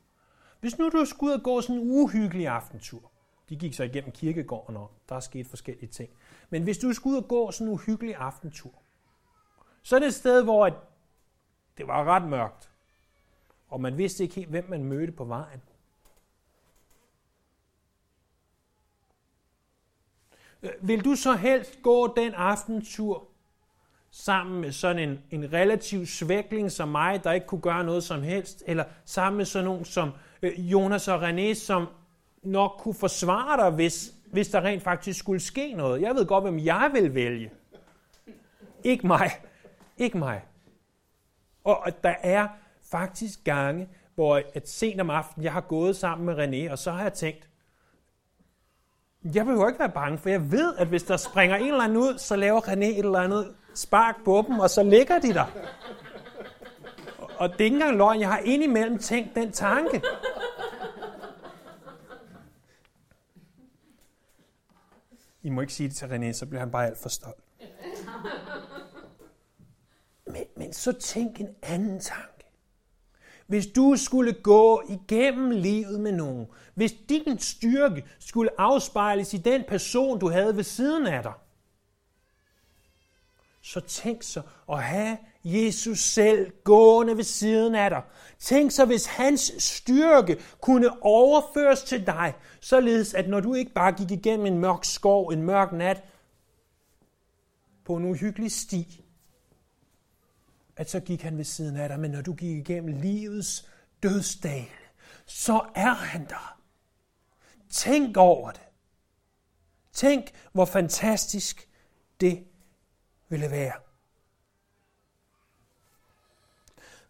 Hvis 0.60 0.78
nu 0.78 0.90
du 0.90 1.06
skulle 1.06 1.34
ud 1.34 1.38
og 1.38 1.44
gå 1.44 1.62
sådan 1.62 1.82
en 1.82 1.92
uhyggelig 1.92 2.48
aftentur, 2.48 3.12
de 3.50 3.56
gik 3.56 3.74
så 3.74 3.84
igennem 3.84 4.12
kirkegården, 4.12 4.78
og 4.78 4.92
der 5.10 5.16
er 5.16 5.20
sket 5.20 5.48
forskellige 5.48 5.90
ting. 5.90 6.10
Men 6.50 6.64
hvis 6.64 6.78
du 6.78 6.94
skulle 6.94 7.18
ud 7.18 7.24
og 7.24 7.28
gå 7.28 7.52
sådan 7.52 7.68
en 7.68 7.74
uhyggelig 7.74 8.16
aftentur, 8.16 8.74
så 9.84 9.96
er 9.96 10.00
det 10.00 10.08
et 10.08 10.14
sted, 10.14 10.44
hvor 10.44 10.70
det 11.78 11.88
var 11.88 12.04
ret 12.04 12.30
mørkt, 12.30 12.72
og 13.68 13.82
man 13.82 13.98
vidste 13.98 14.24
ikke 14.24 14.36
helt, 14.36 14.50
hvem 14.50 14.70
man 14.70 14.84
mødte 14.84 15.12
på 15.12 15.26
vejen. 15.26 15.62
Vil 20.82 21.06
du 21.06 21.16
så 21.16 21.34
helst 21.34 21.80
gå 21.84 22.14
den 22.16 22.34
aftentur 22.34 23.28
sammen 24.12 24.62
med 24.62 24.72
sådan 24.72 25.10
en, 25.10 25.20
en 25.32 25.54
relativ 25.54 26.06
svækling 26.06 26.72
som 26.72 26.88
mig, 26.88 27.24
der 27.24 27.32
ikke 27.32 27.48
kunne 27.48 27.62
gøre 27.62 27.84
noget 27.84 28.04
som 28.04 28.22
helst, 28.22 28.64
eller 28.68 28.84
sammen 29.06 29.38
med 29.38 29.46
sådan 29.46 29.66
nogen 29.66 29.86
som 29.86 30.12
øh, 30.42 30.72
Jonas 30.72 31.08
og 31.08 31.30
René, 31.30 31.54
som 31.54 31.88
nok 32.44 32.72
kunne 32.80 32.94
forsvare 32.94 33.64
dig, 33.64 33.76
hvis, 33.76 34.14
hvis 34.32 34.48
der 34.48 34.62
rent 34.62 34.84
faktisk 34.84 35.20
skulle 35.20 35.40
ske 35.40 35.74
noget. 35.74 36.02
Jeg 36.02 36.16
ved 36.16 36.26
godt, 36.26 36.44
hvem 36.44 36.60
jeg 36.60 36.90
vil 36.94 37.16
vælge. 37.16 37.52
Ikke 38.84 39.08
mig. 39.08 39.32
Ikke 39.98 40.18
mig. 40.18 40.42
Og, 41.64 41.88
der 42.04 42.16
er 42.24 42.48
faktisk 42.92 43.44
gange, 43.44 43.90
hvor 44.16 44.42
at 44.54 44.70
sent 44.70 45.02
om 45.02 45.10
aftenen, 45.10 45.44
jeg 45.44 45.54
har 45.54 45.62
gået 45.62 45.96
sammen 45.96 46.26
med 46.26 46.36
René, 46.46 46.72
og 46.72 46.78
så 46.78 46.92
har 46.92 47.02
jeg 47.02 47.14
tænkt, 47.14 47.50
jeg 49.34 49.46
behøver 49.46 49.68
ikke 49.68 49.80
være 49.80 49.90
bange, 49.90 50.18
for 50.18 50.30
jeg 50.30 50.52
ved, 50.52 50.76
at 50.78 50.88
hvis 50.88 51.04
der 51.04 51.18
springer 51.18 51.56
en 51.56 51.68
eller 51.68 51.84
anden 51.84 51.98
ud, 51.98 52.18
så 52.18 52.36
laver 52.36 52.62
René 52.62 52.86
et 52.86 53.00
eller 53.00 53.20
andet 53.20 53.56
spark 53.76 54.16
på 54.26 54.46
dem, 54.48 54.60
og 54.60 54.70
så 54.70 54.84
ligger 54.84 55.20
de 55.20 55.34
der. 55.34 55.46
Og 57.38 57.50
det 57.50 57.62
er 57.62 57.64
ikke 57.64 57.76
engang 57.76 57.98
løgn, 57.98 58.20
jeg 58.20 58.30
har 58.30 58.42
indimellem 58.46 58.98
tænkt 58.98 59.36
den 59.36 59.52
tanke. 59.52 60.02
I 65.48 65.50
må 65.50 65.62
ikke 65.62 65.74
sige 65.74 65.90
det 65.90 65.96
til 65.96 66.06
René, 66.06 66.32
så 66.32 66.46
bliver 66.46 66.60
han 66.60 66.72
bare 66.72 66.88
alt 66.88 66.98
for 66.98 67.10
stolt. 67.10 67.44
Men, 70.34 70.44
men 70.58 70.74
så 70.74 70.92
tænk 70.92 71.42
en 71.42 71.56
anden 71.62 72.00
tanke. 72.00 72.46
Hvis 73.46 73.68
du 73.68 73.96
skulle 73.96 74.34
gå 74.34 74.84
igennem 74.90 75.52
livet 75.52 76.00
med 76.00 76.12
nogen, 76.12 76.48
hvis 76.74 76.94
din 77.10 77.40
styrke 77.40 78.06
skulle 78.20 78.52
afspejles 78.58 79.34
i 79.34 79.38
den 79.38 79.64
person, 79.68 80.20
du 80.20 80.30
havde 80.30 80.56
ved 80.56 80.64
siden 80.64 81.08
af 81.08 81.24
dig, 81.24 81.34
så 83.62 83.80
tænk 83.80 84.24
så 84.24 84.42
at 84.70 84.84
have 84.84 85.18
Jesus 85.56 86.00
selv 86.00 86.52
gående 86.64 87.18
ved 87.18 87.24
siden 87.24 87.76
af 87.76 87.90
dig. 87.90 88.02
Tænk 88.40 88.72
så, 88.72 88.86
hvis 88.86 89.06
hans 89.06 89.54
styrke 89.58 90.38
kunne 90.62 91.04
overføres 91.04 91.84
til 91.84 92.06
dig, 92.06 92.34
således 92.62 93.14
at 93.14 93.30
når 93.30 93.40
du 93.40 93.54
ikke 93.54 93.74
bare 93.74 93.92
gik 93.92 94.12
igennem 94.12 94.46
en 94.46 94.60
mørk 94.60 94.86
skov, 94.86 95.28
en 95.28 95.42
mørk 95.44 95.72
nat, 95.72 96.04
på 97.86 97.96
en 97.96 98.06
uhyggelig 98.06 98.52
sti, 98.52 99.06
at 100.76 100.90
så 100.90 101.00
gik 101.00 101.22
han 101.22 101.38
ved 101.38 101.44
siden 101.44 101.78
af 101.78 101.90
dig, 101.90 102.00
men 102.00 102.12
når 102.12 102.22
du 102.22 102.34
gik 102.34 102.58
igennem 102.58 103.02
livets 103.02 103.70
dødsdal, 104.04 104.68
så 105.26 105.62
er 105.76 105.94
han 105.94 106.26
der. 106.26 106.60
Tænk 107.70 108.18
over 108.18 108.52
det. 108.52 108.62
Tænk, 109.94 110.32
hvor 110.54 110.66
fantastisk 110.66 111.70
det 112.22 112.44
ville 113.30 113.52
være. 113.52 113.87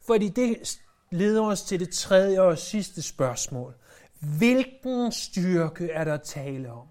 Fordi 0.07 0.29
det 0.29 0.79
leder 1.11 1.43
os 1.43 1.63
til 1.63 1.79
det 1.79 1.89
tredje 1.89 2.41
og 2.41 2.57
sidste 2.57 3.01
spørgsmål. 3.01 3.73
Hvilken 4.19 5.11
styrke 5.11 5.89
er 5.89 6.03
der 6.03 6.17
tale 6.17 6.71
om? 6.71 6.87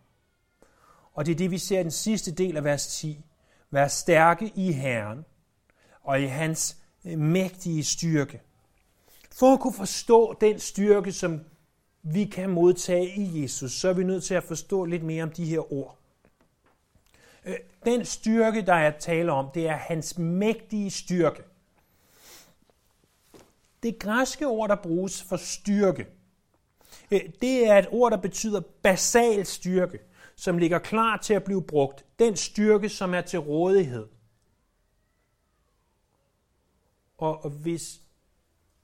Og 1.14 1.26
det 1.26 1.32
er 1.32 1.36
det, 1.36 1.50
vi 1.50 1.58
ser 1.58 1.80
i 1.80 1.82
den 1.82 1.90
sidste 1.90 2.32
del 2.32 2.56
af 2.56 2.64
vers 2.64 2.86
10. 2.86 3.24
Vær 3.70 3.88
stærke 3.88 4.52
i 4.54 4.72
Herren 4.72 5.24
og 6.02 6.20
i 6.20 6.24
hans 6.24 6.76
øh, 7.04 7.18
mægtige 7.18 7.84
styrke. 7.84 8.40
For 9.32 9.52
at 9.52 9.60
kunne 9.60 9.74
forstå 9.74 10.36
den 10.40 10.58
styrke, 10.58 11.12
som 11.12 11.40
vi 12.02 12.24
kan 12.24 12.50
modtage 12.50 13.14
i 13.16 13.42
Jesus, 13.42 13.72
så 13.72 13.88
er 13.88 13.92
vi 13.92 14.04
nødt 14.04 14.24
til 14.24 14.34
at 14.34 14.44
forstå 14.44 14.84
lidt 14.84 15.02
mere 15.02 15.22
om 15.22 15.30
de 15.30 15.44
her 15.44 15.72
ord. 15.72 15.98
Øh, 17.44 17.56
den 17.84 18.04
styrke, 18.04 18.62
der 18.62 18.74
er 18.74 18.98
tale 18.98 19.32
om, 19.32 19.50
det 19.54 19.68
er 19.68 19.76
hans 19.76 20.18
mægtige 20.18 20.90
styrke. 20.90 21.42
Det 23.86 23.98
græske 23.98 24.46
ord, 24.46 24.68
der 24.68 24.76
bruges 24.76 25.22
for 25.22 25.36
styrke, 25.36 26.06
øh, 27.10 27.20
det 27.40 27.68
er 27.68 27.78
et 27.78 27.88
ord, 27.90 28.10
der 28.10 28.16
betyder 28.16 28.60
basal 28.82 29.46
styrke, 29.46 29.98
som 30.36 30.58
ligger 30.58 30.78
klar 30.78 31.16
til 31.16 31.34
at 31.34 31.44
blive 31.44 31.62
brugt. 31.62 32.04
Den 32.18 32.36
styrke, 32.36 32.88
som 32.88 33.14
er 33.14 33.20
til 33.20 33.38
rådighed. 33.38 34.08
Og, 37.18 37.44
og 37.44 37.50
hvis 37.50 38.00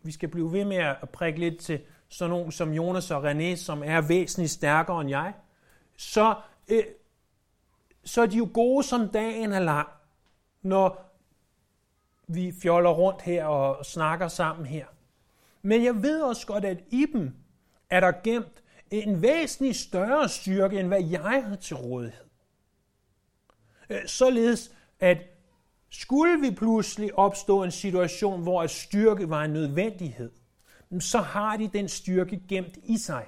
vi 0.03 0.13
skal 0.13 0.29
blive 0.29 0.53
ved 0.53 0.65
med 0.65 0.77
at 0.77 1.11
prikke 1.13 1.41
lidt 1.41 1.61
til 1.61 1.81
sådan 2.09 2.31
nogen 2.31 2.53
som 2.53 2.73
Jonas 2.73 3.11
og 3.11 3.31
René, 3.31 3.57
som 3.57 3.83
er 3.85 4.01
væsentligt 4.01 4.53
stærkere 4.53 5.01
end 5.01 5.11
jeg, 5.11 5.35
så, 5.97 6.35
øh, 6.69 6.85
så 8.05 8.23
er 8.23 8.27
de 8.27 8.37
jo 8.37 8.49
gode, 8.55 8.83
som 8.83 9.09
dagen 9.09 9.53
er 9.53 9.61
lang, 9.61 9.89
når 10.63 11.12
vi 12.35 12.53
fjoller 12.63 12.91
rundt 12.91 13.23
her 13.23 13.45
og 13.45 13.87
snakker 13.87 14.29
sammen 14.29 14.67
her. 14.67 14.87
Men 15.63 15.85
jeg 15.85 16.03
ved 16.03 16.23
også 16.23 16.47
godt, 16.47 16.65
at 16.65 16.79
i 16.91 17.07
dem 17.13 17.35
er 17.91 18.01
der 18.01 18.13
gemt 18.25 18.63
en 18.91 19.23
væsentlig 19.23 19.77
større 19.77 20.29
styrke, 20.29 20.81
end 20.81 20.89
hvad 20.89 21.05
jeg 21.05 21.21
har 21.21 21.57
til 21.57 21.77
rådighed. 21.77 22.25
Øh, 23.91 24.07
således, 24.07 24.71
at 25.01 25.19
skulle 25.91 26.41
vi 26.41 26.51
pludselig 26.51 27.19
opstå 27.19 27.63
en 27.63 27.71
situation, 27.71 28.43
hvor 28.43 28.63
at 28.63 28.71
styrke 28.71 29.31
var 29.31 29.45
en 29.45 29.53
nødvendighed, 29.53 30.31
så 31.01 31.19
har 31.19 31.57
de 31.57 31.69
den 31.69 31.89
styrke 31.89 32.43
gemt 32.49 32.79
i 32.85 32.99
sig. 32.99 33.27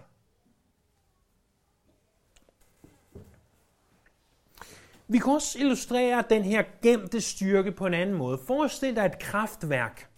Vi 5.08 5.18
kan 5.18 5.32
også 5.32 5.58
illustrere 5.58 6.24
den 6.30 6.42
her 6.42 6.64
gemte 6.82 7.20
styrke 7.20 7.72
på 7.72 7.86
en 7.86 7.94
anden 7.94 8.16
måde. 8.16 8.38
Forestil 8.46 8.96
dig 8.96 9.06
et 9.06 9.18
kraftværk, 9.18 10.10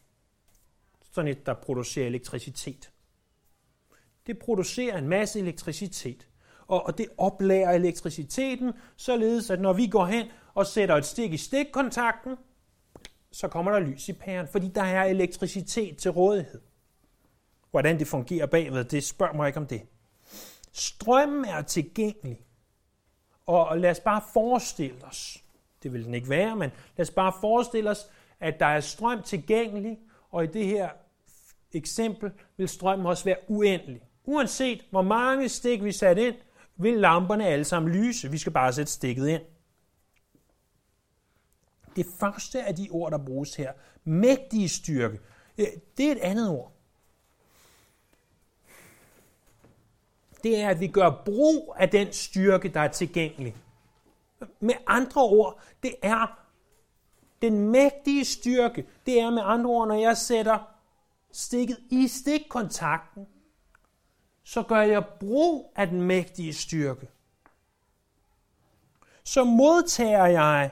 sådan 1.12 1.31
et, 1.31 1.46
der 1.46 1.55
producerer 1.55 2.07
elektricitet. 2.07 2.90
Det 4.27 4.38
producerer 4.38 4.99
en 4.99 5.09
masse 5.09 5.38
elektricitet, 5.38 6.29
og 6.66 6.99
det 6.99 7.09
oplager 7.18 7.70
elektriciteten, 7.70 8.72
således 8.96 9.51
at 9.51 9.61
når 9.61 9.72
vi 9.72 9.87
går 9.87 10.07
hen 10.07 10.27
og 10.55 10.66
sætter 10.66 10.96
et 10.96 11.05
stik 11.05 11.33
i 11.33 11.37
stikkontakten, 11.37 12.37
så 13.31 13.49
kommer 13.49 13.72
der 13.72 13.81
lys 13.81 14.09
i 14.09 14.12
pæren, 14.12 14.49
fordi 14.49 14.68
der 14.68 14.83
er 14.83 15.05
elektricitet 15.05 15.96
til 15.96 16.11
rådighed. 16.11 16.61
Hvordan 17.70 17.99
det 17.99 18.07
fungerer 18.07 18.46
bagved, 18.46 18.85
det 18.85 19.05
spørger 19.05 19.35
mig 19.35 19.46
ikke 19.46 19.61
om 19.61 19.66
det. 19.66 19.83
Strømmen 20.72 21.44
er 21.44 21.62
tilgængelig. 21.62 22.45
Og 23.46 23.78
lad 23.78 23.90
os 23.90 24.00
bare 24.00 24.22
forestille 24.32 25.04
os, 25.04 25.44
det 25.82 25.92
vil 25.92 26.04
den 26.04 26.14
ikke 26.14 26.28
være, 26.28 26.56
men 26.56 26.70
lad 26.96 27.06
os 27.06 27.11
bare 27.11 27.32
forestille 27.40 27.90
os, 27.90 28.11
at 28.40 28.61
der 28.61 28.66
er 28.66 28.80
strøm 28.80 29.22
tilgængelig, 29.22 29.98
og 30.30 30.44
i 30.44 30.46
det 30.46 30.66
her 30.66 30.88
eksempel 31.72 32.32
vil 32.56 32.68
strømmen 32.68 33.06
også 33.06 33.24
være 33.24 33.37
uendelig. 33.48 34.00
Uanset 34.24 34.85
hvor 34.90 35.02
mange 35.02 35.48
stik 35.48 35.85
vi 35.85 35.92
sætter 35.92 36.26
ind, 36.26 36.37
vil 36.76 36.94
lamperne 36.94 37.46
alle 37.46 37.64
sammen 37.64 37.92
lyse. 37.92 38.30
Vi 38.30 38.38
skal 38.38 38.52
bare 38.52 38.72
sætte 38.72 38.92
stikket 38.92 39.28
ind. 39.28 39.42
Det 41.96 42.06
første 42.20 42.62
af 42.62 42.74
de 42.74 42.88
ord, 42.90 43.12
der 43.12 43.18
bruges 43.18 43.54
her, 43.54 43.72
mægtige 44.04 44.68
styrke, 44.68 45.18
øh, 45.59 45.66
det 45.96 46.06
er 46.06 46.12
et 46.12 46.18
andet 46.18 46.50
ord. 46.50 46.75
Det 50.46 50.61
er, 50.61 50.68
at 50.68 50.80
vi 50.80 50.87
gør 50.87 51.22
brug 51.24 51.74
af 51.78 51.88
den 51.88 52.12
styrke, 52.12 52.68
der 52.68 52.80
er 52.80 52.88
tilgængelig. 52.88 53.56
Med 54.61 54.74
andre 54.87 55.22
ord, 55.22 55.61
det 55.82 55.94
er 56.02 56.40
den 57.42 57.59
mægtige 57.59 58.24
styrke. 58.24 58.87
Det 59.06 59.20
er 59.20 59.30
med 59.30 59.42
andre 59.44 59.70
ord, 59.70 59.88
når 59.88 59.94
jeg 59.94 60.16
sætter 60.16 60.59
stikket 61.32 61.78
i 61.90 62.09
stikkontakten, 62.09 63.26
så 64.44 64.62
gør 64.62 64.80
jeg 64.80 65.04
brug 65.20 65.72
af 65.76 65.87
den 65.88 66.02
mægtige 66.02 66.54
styrke. 66.54 67.09
Så 69.24 69.44
modtager 69.44 70.26
jeg 70.26 70.70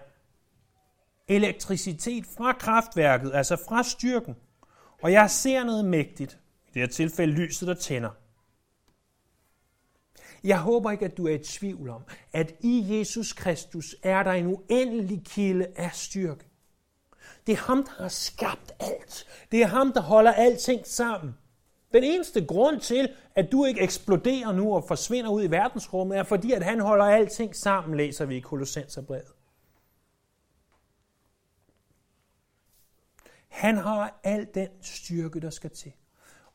elektricitet 1.28 2.26
fra 2.26 2.52
kraftværket, 2.52 3.30
altså 3.34 3.56
fra 3.68 3.82
styrken, 3.82 4.36
og 5.02 5.12
jeg 5.12 5.30
ser 5.30 5.64
noget 5.64 5.84
mægtigt, 5.84 6.38
i 6.68 6.70
det 6.74 6.82
her 6.82 6.86
tilfælde 6.86 7.32
lyset, 7.32 7.68
der 7.68 7.74
tænder. 7.74 8.10
Jeg 10.44 10.60
håber 10.60 10.90
ikke, 10.90 11.04
at 11.04 11.16
du 11.16 11.26
er 11.26 11.34
i 11.34 11.38
tvivl 11.38 11.88
om, 11.88 12.02
at 12.32 12.54
i 12.60 12.98
Jesus 12.98 13.32
Kristus 13.32 13.96
er 14.02 14.22
der 14.22 14.32
en 14.32 14.46
uendelig 14.46 15.22
kilde 15.24 15.66
af 15.76 15.90
styrke. 15.92 16.44
Det 17.46 17.52
er 17.52 17.56
ham, 17.56 17.84
der 17.84 18.02
har 18.02 18.08
skabt 18.08 18.72
alt. 18.80 19.26
Det 19.52 19.62
er 19.62 19.66
ham, 19.66 19.92
der 19.92 20.00
holder 20.00 20.32
alting 20.32 20.86
sammen. 20.86 21.34
Den 21.92 22.04
eneste 22.04 22.46
grund 22.46 22.80
til, 22.80 23.08
at 23.34 23.52
du 23.52 23.64
ikke 23.64 23.80
eksploderer 23.80 24.52
nu 24.52 24.74
og 24.74 24.84
forsvinder 24.88 25.30
ud 25.30 25.42
i 25.42 25.50
verdensrummet, 25.50 26.18
er 26.18 26.22
fordi, 26.22 26.52
at 26.52 26.62
han 26.62 26.80
holder 26.80 27.04
alting 27.04 27.56
sammen, 27.56 27.96
læser 27.96 28.24
vi 28.24 28.36
i 28.36 28.40
Kolossenserbrevet. 28.40 29.32
Han 33.48 33.76
har 33.76 34.20
al 34.24 34.46
den 34.54 34.68
styrke, 34.82 35.40
der 35.40 35.50
skal 35.50 35.70
til. 35.70 35.92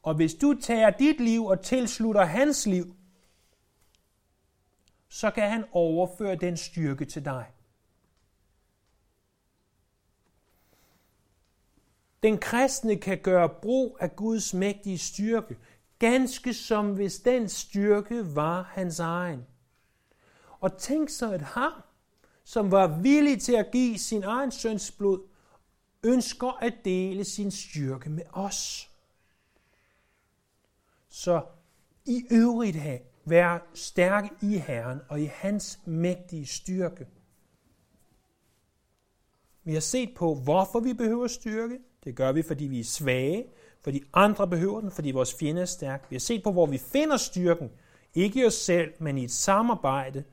Og 0.03 0.15
hvis 0.15 0.33
du 0.33 0.53
tager 0.61 0.89
dit 0.89 1.19
liv 1.19 1.45
og 1.45 1.61
tilslutter 1.61 2.25
hans 2.25 2.65
liv, 2.65 2.95
så 5.09 5.31
kan 5.31 5.49
han 5.49 5.65
overføre 5.71 6.35
den 6.35 6.57
styrke 6.57 7.05
til 7.05 7.25
dig. 7.25 7.45
Den 12.23 12.37
kristne 12.37 12.95
kan 12.95 13.17
gøre 13.17 13.49
brug 13.49 13.97
af 13.99 14.15
Guds 14.15 14.53
mægtige 14.53 14.97
styrke, 14.97 15.57
ganske 15.99 16.53
som 16.53 16.93
hvis 16.93 17.19
den 17.19 17.49
styrke 17.49 18.35
var 18.35 18.63
hans 18.63 18.99
egen. 18.99 19.45
Og 20.59 20.77
tænk 20.77 21.09
så, 21.09 21.33
et 21.33 21.41
ham, 21.41 21.73
som 22.43 22.71
var 22.71 23.01
villig 23.01 23.41
til 23.41 23.55
at 23.55 23.71
give 23.71 23.97
sin 23.97 24.23
egen 24.23 24.51
søns 24.51 24.91
blod, 24.91 25.27
ønsker 26.03 26.51
at 26.51 26.73
dele 26.85 27.23
sin 27.23 27.51
styrke 27.51 28.09
med 28.09 28.23
os. 28.31 28.89
Så 31.09 31.45
i 32.05 32.25
øvrigt 32.31 32.75
have, 32.75 32.99
vær 33.29 33.69
stærk 33.73 34.23
i 34.41 34.57
Herren 34.57 34.99
og 35.09 35.21
i 35.21 35.25
hans 35.25 35.79
mægtige 35.85 36.45
styrke. 36.45 37.07
Vi 39.63 39.73
har 39.73 39.81
set 39.81 40.09
på, 40.15 40.35
hvorfor 40.35 40.79
vi 40.79 40.93
behøver 40.93 41.27
styrke. 41.27 41.77
Det 42.03 42.15
gør 42.15 42.31
vi, 42.31 42.41
fordi 42.41 42.65
vi 42.65 42.79
er 42.79 42.83
svage, 42.83 43.45
fordi 43.83 44.03
andre 44.13 44.47
behøver 44.47 44.81
den, 44.81 44.91
fordi 44.91 45.11
vores 45.11 45.33
fjende 45.33 45.61
er 45.61 45.65
stærk. 45.65 46.05
Vi 46.09 46.15
har 46.15 46.19
set 46.19 46.43
på, 46.43 46.51
hvor 46.51 46.65
vi 46.65 46.77
finder 46.77 47.17
styrken, 47.17 47.69
ikke 48.13 48.41
i 48.41 48.45
os 48.45 48.53
selv, 48.53 48.93
men 48.99 49.17
i 49.17 49.23
et 49.23 49.31
samarbejde 49.31 50.23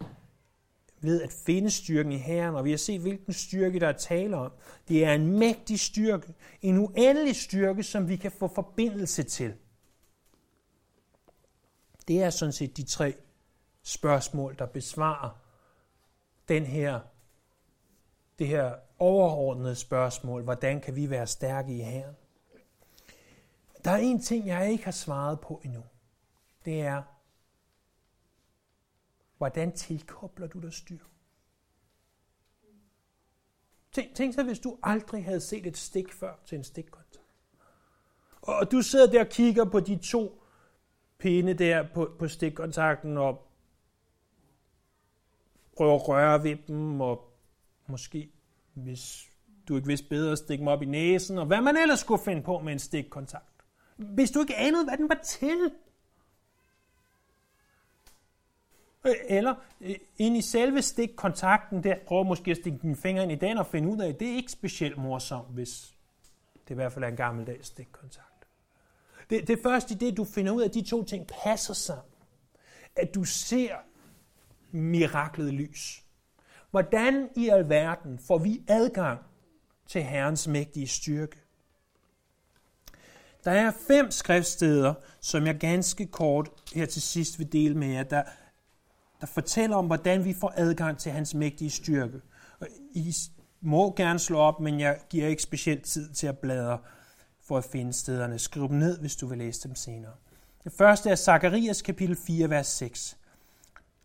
ved 1.01 1.23
at 1.23 1.33
finde 1.33 1.71
styrken 1.71 2.13
i 2.13 2.17
Herren, 2.17 2.55
og 2.55 2.65
vi 2.65 2.71
har 2.71 2.77
set, 2.77 3.01
hvilken 3.01 3.33
styrke 3.33 3.81
der 3.81 3.89
er 3.89 3.93
tale 3.93 4.37
om. 4.37 4.53
Det 4.89 5.05
er 5.05 5.13
en 5.13 5.39
mægtig 5.39 5.81
styrke, 5.81 6.35
en 6.63 6.79
uendelig 6.79 7.37
styrke, 7.37 7.83
som 7.83 8.09
vi 8.09 8.17
kan 8.17 8.33
få 8.33 8.49
forbindelse 8.55 9.23
til. 9.23 9.55
Det 12.09 12.23
er 12.23 12.31
sådan 12.31 12.53
set 12.53 12.77
de 12.77 12.83
tre 12.83 13.15
spørgsmål, 13.83 14.59
der 14.59 14.67
besvarer 14.67 15.31
den 16.49 16.67
her, 16.67 17.01
det 18.39 18.47
her 18.47 18.75
overordnede 18.99 19.75
spørgsmål, 19.75 20.43
hvordan 20.43 20.81
kan 20.81 20.97
vi 20.97 21.11
være 21.11 21.27
stærke 21.27 21.77
i 21.77 21.81
Herren? 21.81 22.17
Der 23.85 23.91
er 23.91 23.97
en 23.97 24.23
ting, 24.23 24.47
jeg 24.47 24.71
ikke 24.71 24.85
har 24.85 24.93
svaret 24.93 25.41
på 25.41 25.61
endnu. 25.65 25.85
Det 26.65 26.81
er, 26.81 27.03
hvordan 29.39 29.73
tilkobler 29.73 30.47
du 30.47 30.59
dig 30.59 30.73
styr? 30.73 31.05
Tænk, 33.93 34.15
tænk 34.15 34.35
så, 34.35 34.43
hvis 34.43 34.59
du 34.59 34.79
aldrig 34.83 35.25
havde 35.25 35.41
set 35.41 35.67
et 35.67 35.77
stik 35.77 36.13
før 36.13 36.35
til 36.47 36.59
en 36.59 36.65
stikkontakt. 36.65 37.21
Og 38.43 38.73
du 38.73 38.83
sidder 38.83 39.07
der 39.07 39.21
og 39.21 39.31
kigger 39.31 39.65
på 39.65 39.81
de 39.81 39.99
to 39.99 40.43
pinde 41.19 41.55
der 41.55 41.87
på, 41.95 42.11
på 42.19 42.29
stikkontakten 42.29 43.19
og 43.19 43.47
prøve 45.77 45.95
at 45.95 46.09
røre 46.09 46.43
ved 46.43 46.57
dem, 46.69 47.01
og 47.01 47.33
måske 47.87 48.31
hvis 48.75 49.27
du 49.69 49.77
ikke 49.77 49.87
vidste 49.87 50.09
bedre, 50.09 50.37
stikke 50.37 50.61
dem 50.61 50.69
op 50.69 50.83
i 50.83 50.87
næsen, 50.87 51.39
og 51.39 51.47
hvad 51.47 51.61
man 51.61 51.77
ellers 51.77 52.01
skulle 52.01 52.23
finde 52.23 52.43
på 52.43 52.59
med 52.59 52.73
en 52.73 52.79
stikkontakt. 52.79 53.45
Hvis 53.97 54.31
du 54.31 54.41
ikke 54.41 54.57
anede, 54.57 54.85
hvad 54.85 54.97
den 54.97 55.09
var 55.09 55.21
til. 55.25 55.71
Eller 59.29 59.55
øh, 59.81 59.95
ind 60.19 60.37
i 60.37 60.41
selve 60.41 60.83
stikkontakten, 60.83 61.85
der 61.85 61.97
prøv 62.07 62.25
måske 62.25 62.51
at 62.51 62.57
stikke 62.57 62.79
dine 62.83 62.97
fingre 62.97 63.23
ind 63.23 63.33
i 63.33 63.35
den 63.35 63.59
og 63.59 63.67
finde 63.67 63.89
ud 63.89 64.01
af, 64.01 64.09
at 64.09 64.21
det 64.21 64.29
er 64.29 64.37
ikke 64.37 64.53
specielt 64.53 64.99
morsomt, 64.99 65.49
hvis 65.49 65.95
det 66.69 66.71
i 66.71 66.75
hvert 66.75 66.93
fald 66.93 67.05
er 67.05 67.09
en 67.09 67.17
gammeldags 67.17 67.67
stikkontakt. 67.67 68.36
Det, 69.31 69.49
det 69.49 69.59
første 69.63 69.95
det, 69.95 70.17
du 70.17 70.25
finder 70.25 70.53
ud 70.53 70.63
af, 70.63 70.69
at 70.69 70.75
de 70.75 70.83
to 70.83 71.05
ting 71.05 71.27
passer 71.45 71.75
sammen. 71.75 72.13
At 72.97 73.15
du 73.15 73.25
ser 73.25 73.75
miraklet 74.71 75.55
lys. 75.55 76.03
Hvordan 76.71 77.29
i 77.37 77.49
alverden 77.49 78.19
får 78.19 78.39
vi 78.39 78.63
adgang 78.69 79.21
til 79.87 80.03
Herrens 80.03 80.49
mægtige 80.49 80.87
styrke? 80.87 81.37
Der 83.45 83.53
er 83.53 83.73
fem 83.89 84.11
skriftsteder, 84.11 84.95
som 85.21 85.47
jeg 85.47 85.59
ganske 85.59 86.07
kort 86.07 86.51
her 86.75 86.87
til 86.87 87.03
sidst 87.03 87.39
vil 87.39 87.53
dele 87.53 87.75
med 87.75 87.89
jer, 87.89 88.03
der, 88.03 88.23
der 89.21 89.27
fortæller 89.27 89.77
om, 89.77 89.87
hvordan 89.87 90.25
vi 90.25 90.35
får 90.35 90.53
adgang 90.57 90.99
til 90.99 91.13
hans 91.13 91.35
mægtige 91.35 91.71
styrke. 91.71 92.21
I 92.95 93.15
må 93.61 93.95
gerne 93.97 94.19
slå 94.19 94.39
op, 94.39 94.61
men 94.61 94.81
jeg 94.81 94.99
giver 95.11 95.27
ikke 95.27 95.43
specielt 95.43 95.85
tid 95.85 96.13
til 96.15 96.27
at 96.27 96.39
bladre 96.39 96.79
for 97.49 97.59
at 97.59 97.65
finde 97.65 97.93
stederne. 97.93 98.39
Skriv 98.39 98.69
dem 98.69 98.79
ned, 98.79 98.99
hvis 98.99 99.17
du 99.17 99.27
vil 99.27 99.39
læse 99.39 99.69
dem 99.69 99.75
senere. 99.75 100.13
Det 100.65 100.73
første 100.73 101.11
er 101.11 101.17
Zakarias 101.17 101.83
kapitel 101.83 102.17
4, 102.17 102.51
vers 102.51 102.67
6 102.67 103.17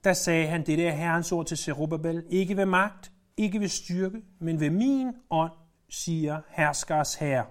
der 0.03 0.13
sagde 0.13 0.47
han 0.47 0.65
det 0.65 0.77
der 0.77 0.91
herrens 0.91 1.31
ord 1.31 1.45
til 1.45 1.57
Zerubbabel, 1.57 2.23
ikke 2.29 2.57
ved 2.57 2.65
magt, 2.65 3.11
ikke 3.37 3.59
ved 3.59 3.67
styrke, 3.67 4.21
men 4.39 4.59
ved 4.59 4.69
min 4.69 5.11
ånd, 5.29 5.51
siger 5.89 6.41
herskers 6.49 7.15
herre. 7.15 7.45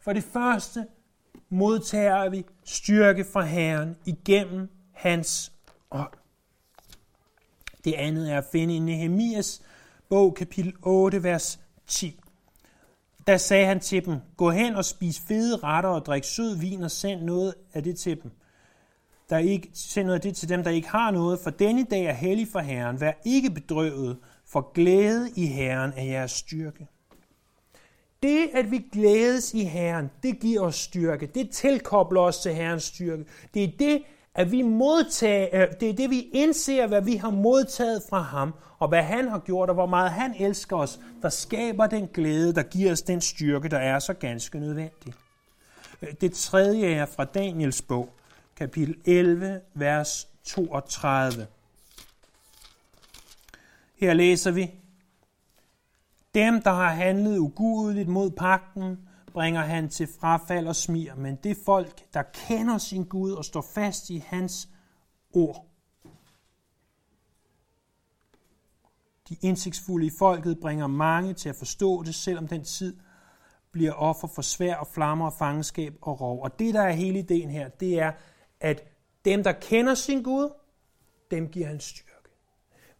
For 0.00 0.12
det 0.12 0.24
første 0.24 0.86
modtager 1.48 2.28
vi 2.28 2.46
styrke 2.64 3.24
fra 3.24 3.42
Herren 3.42 3.96
igennem 4.04 4.68
hans 4.92 5.52
ånd. 5.90 6.12
Det 7.84 7.94
andet 7.94 8.32
er 8.32 8.38
at 8.38 8.44
finde 8.52 8.76
i 8.76 8.78
Nehemias 8.78 9.62
bog, 10.08 10.34
kapitel 10.34 10.74
8, 10.82 11.22
vers 11.22 11.60
10. 11.86 12.20
Da 13.30 13.36
sagde 13.36 13.66
han 13.66 13.80
til 13.80 14.04
dem, 14.04 14.16
gå 14.36 14.50
hen 14.50 14.76
og 14.76 14.84
spis 14.84 15.20
fede 15.28 15.56
retter 15.56 15.90
og 15.90 16.06
drik 16.06 16.24
sød 16.24 16.56
vin 16.56 16.82
og 16.82 16.90
send 16.90 17.22
noget 17.22 17.54
af 17.74 17.82
det 17.82 17.98
til 17.98 18.22
dem 18.22 18.30
der 19.30 19.38
ikke, 19.38 19.70
send 19.74 20.06
noget 20.06 20.18
af 20.18 20.20
det 20.20 20.36
til 20.36 20.48
dem, 20.48 20.64
der 20.64 20.70
ikke 20.70 20.88
har 20.88 21.10
noget, 21.10 21.38
for 21.38 21.50
denne 21.50 21.84
dag 21.84 22.04
er 22.04 22.12
hellig 22.12 22.48
for 22.48 22.58
Herren. 22.58 23.00
Vær 23.00 23.12
ikke 23.24 23.50
bedrøvet, 23.50 24.18
for 24.46 24.72
glæde 24.74 25.30
i 25.36 25.46
Herren 25.46 25.92
er 25.96 26.04
jeres 26.04 26.30
styrke. 26.30 26.86
Det, 28.22 28.48
at 28.54 28.70
vi 28.70 28.86
glædes 28.92 29.54
i 29.54 29.64
Herren, 29.64 30.10
det 30.22 30.40
giver 30.40 30.60
os 30.60 30.76
styrke. 30.76 31.26
Det 31.26 31.50
tilkobler 31.50 32.20
os 32.20 32.38
til 32.38 32.54
Herrens 32.54 32.82
styrke. 32.82 33.24
Det 33.54 33.64
er 33.64 33.68
det, 33.78 34.02
at 34.34 34.52
vi 34.52 34.62
modtager, 34.62 35.48
øh, 35.52 35.68
det 35.80 35.90
er 35.90 35.94
det, 35.94 36.10
vi 36.10 36.20
indser, 36.32 36.86
hvad 36.86 37.02
vi 37.02 37.16
har 37.16 37.30
modtaget 37.30 38.02
fra 38.10 38.20
ham, 38.20 38.54
og 38.78 38.88
hvad 38.88 39.02
han 39.02 39.28
har 39.28 39.38
gjort, 39.38 39.68
og 39.68 39.74
hvor 39.74 39.86
meget 39.86 40.10
han 40.10 40.34
elsker 40.38 40.76
os, 40.76 41.00
der 41.22 41.28
skaber 41.28 41.86
den 41.86 42.08
glæde, 42.08 42.54
der 42.54 42.62
giver 42.62 42.92
os 42.92 43.02
den 43.02 43.20
styrke, 43.20 43.68
der 43.68 43.78
er 43.78 43.98
så 43.98 44.14
ganske 44.14 44.58
nødvendig. 44.58 45.14
Øh, 46.02 46.08
det 46.20 46.32
tredje 46.32 46.86
er 46.86 47.06
fra 47.06 47.24
Daniels 47.24 47.82
bog, 47.82 48.14
kapitel 48.56 48.96
11, 49.04 49.60
vers 49.74 50.28
32. 50.44 51.46
Her 53.96 54.14
læser 54.14 54.50
vi, 54.50 54.70
Dem, 56.34 56.62
der 56.62 56.70
har 56.70 56.90
handlet 56.90 57.38
ugudeligt 57.38 58.08
mod 58.08 58.30
pakten, 58.30 58.98
bringer 59.32 59.60
han 59.60 59.88
til 59.88 60.08
frafald 60.20 60.66
og 60.66 60.76
smir, 60.76 61.14
men 61.14 61.36
det 61.36 61.56
folk, 61.64 62.14
der 62.14 62.22
kender 62.22 62.78
sin 62.78 63.04
Gud 63.04 63.32
og 63.32 63.44
står 63.44 63.60
fast 63.74 64.10
i 64.10 64.24
hans 64.26 64.68
ord. 65.32 65.66
De 69.28 69.36
indsigtsfulde 69.42 70.06
i 70.06 70.10
folket 70.18 70.60
bringer 70.60 70.86
mange 70.86 71.34
til 71.34 71.48
at 71.48 71.56
forstå 71.56 72.02
det, 72.02 72.14
selvom 72.14 72.48
den 72.48 72.64
tid 72.64 72.96
bliver 73.72 73.92
offer 73.92 74.28
for 74.28 74.42
svær 74.42 74.76
og 74.76 74.86
flammer 74.86 75.26
og 75.26 75.32
fangenskab 75.32 75.94
og 76.02 76.20
rov. 76.20 76.42
Og 76.42 76.58
det, 76.58 76.74
der 76.74 76.82
er 76.82 76.92
hele 76.92 77.18
ideen 77.18 77.50
her, 77.50 77.68
det 77.68 78.00
er, 78.00 78.12
at 78.60 78.82
dem, 79.24 79.42
der 79.42 79.52
kender 79.52 79.94
sin 79.94 80.22
Gud, 80.22 80.52
dem 81.30 81.48
giver 81.48 81.66
han 81.66 81.80
styrke. 81.80 82.10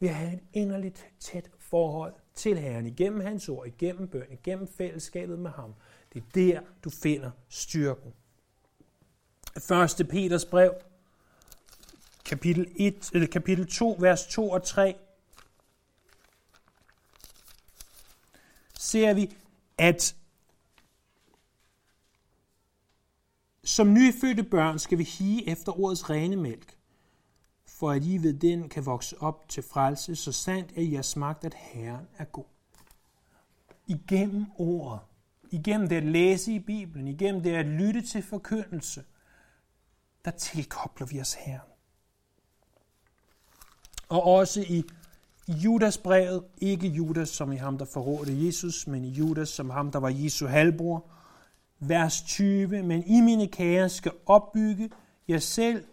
Vi 0.00 0.06
har 0.06 0.26
et 0.26 0.40
inderligt 0.52 1.06
tæt 1.18 1.50
forhold 1.58 2.14
til 2.34 2.58
Herren 2.58 2.86
igennem 2.86 3.20
hans 3.20 3.48
ord, 3.48 3.66
igennem 3.66 4.08
bøn, 4.08 4.26
igennem 4.30 4.68
fællesskabet 4.68 5.38
med 5.38 5.50
ham. 5.50 5.74
Det 6.12 6.22
er 6.22 6.30
der, 6.34 6.60
du 6.84 6.90
finder 6.90 7.30
styrken. 7.48 8.12
1. 10.00 10.08
Peters 10.08 10.44
brev, 10.44 10.74
kapitel, 12.24 12.72
1, 12.76 13.10
eller 13.14 13.28
kapitel 13.28 13.66
2, 13.66 13.96
vers 14.00 14.26
2 14.26 14.50
og 14.50 14.62
3, 14.62 14.96
ser 18.78 19.14
vi, 19.14 19.36
at 19.78 20.16
Som 23.64 23.92
nyfødte 23.92 24.42
børn 24.42 24.78
skal 24.78 24.98
vi 24.98 25.04
hige 25.04 25.48
efter 25.48 25.80
ordets 25.80 26.10
rene 26.10 26.36
mælk, 26.36 26.78
for 27.66 27.90
at 27.90 28.04
I 28.04 28.18
ved 28.18 28.34
den 28.34 28.68
kan 28.68 28.86
vokse 28.86 29.22
op 29.22 29.48
til 29.48 29.62
frelse, 29.62 30.16
så 30.16 30.32
sandt 30.32 30.72
er 30.76 30.80
I 30.80 30.94
har 30.94 31.02
smagt, 31.02 31.44
at 31.44 31.54
Herren 31.54 32.08
er 32.18 32.24
god. 32.24 32.44
Igennem 33.86 34.46
ordet, 34.58 35.00
igennem 35.50 35.88
det 35.88 35.96
at 35.96 36.02
læse 36.02 36.52
i 36.52 36.58
Bibelen, 36.58 37.08
igennem 37.08 37.42
det 37.42 37.54
at 37.54 37.66
lytte 37.66 38.02
til 38.02 38.22
forkyndelse, 38.22 39.04
der 40.24 40.30
tilkobler 40.30 41.06
vi 41.06 41.20
os 41.20 41.34
Herren. 41.34 41.70
Og 44.08 44.22
også 44.22 44.60
i 44.60 44.84
Judas 45.48 45.98
brevet, 45.98 46.44
ikke 46.58 46.88
Judas 46.88 47.28
som 47.28 47.52
i 47.52 47.56
ham, 47.56 47.78
der 47.78 47.84
forrådte 47.84 48.46
Jesus, 48.46 48.86
men 48.86 49.04
i 49.04 49.08
Judas 49.08 49.48
som 49.48 49.70
ham, 49.70 49.92
der 49.92 49.98
var 49.98 50.08
Jesu 50.08 50.46
halvbror, 50.46 51.10
vers 51.78 52.22
20, 52.22 52.82
men 52.82 53.06
I 53.06 53.20
mine 53.20 53.48
kære 53.48 53.88
skal 53.88 54.12
opbygge 54.26 54.90
jer 55.28 55.38
selv 55.38 55.84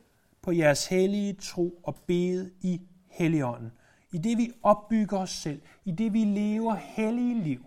på 0.41 0.51
jeres 0.51 0.85
hellige 0.85 1.33
tro 1.33 1.79
og 1.83 1.95
bede 1.95 2.51
i 2.61 2.81
Helligånden. 3.07 3.71
I 4.11 4.17
det 4.17 4.37
vi 4.37 4.51
opbygger 4.63 5.17
os 5.17 5.29
selv, 5.29 5.61
i 5.85 5.91
det 5.91 6.13
vi 6.13 6.23
lever 6.23 6.75
hellige 6.75 7.43
liv, 7.43 7.65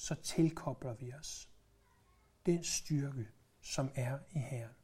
så 0.00 0.14
tilkobler 0.14 0.94
vi 0.94 1.12
os 1.20 1.48
den 2.46 2.64
styrke, 2.64 3.28
som 3.62 3.90
er 3.94 4.18
i 4.30 4.38
Herren. 4.38 4.74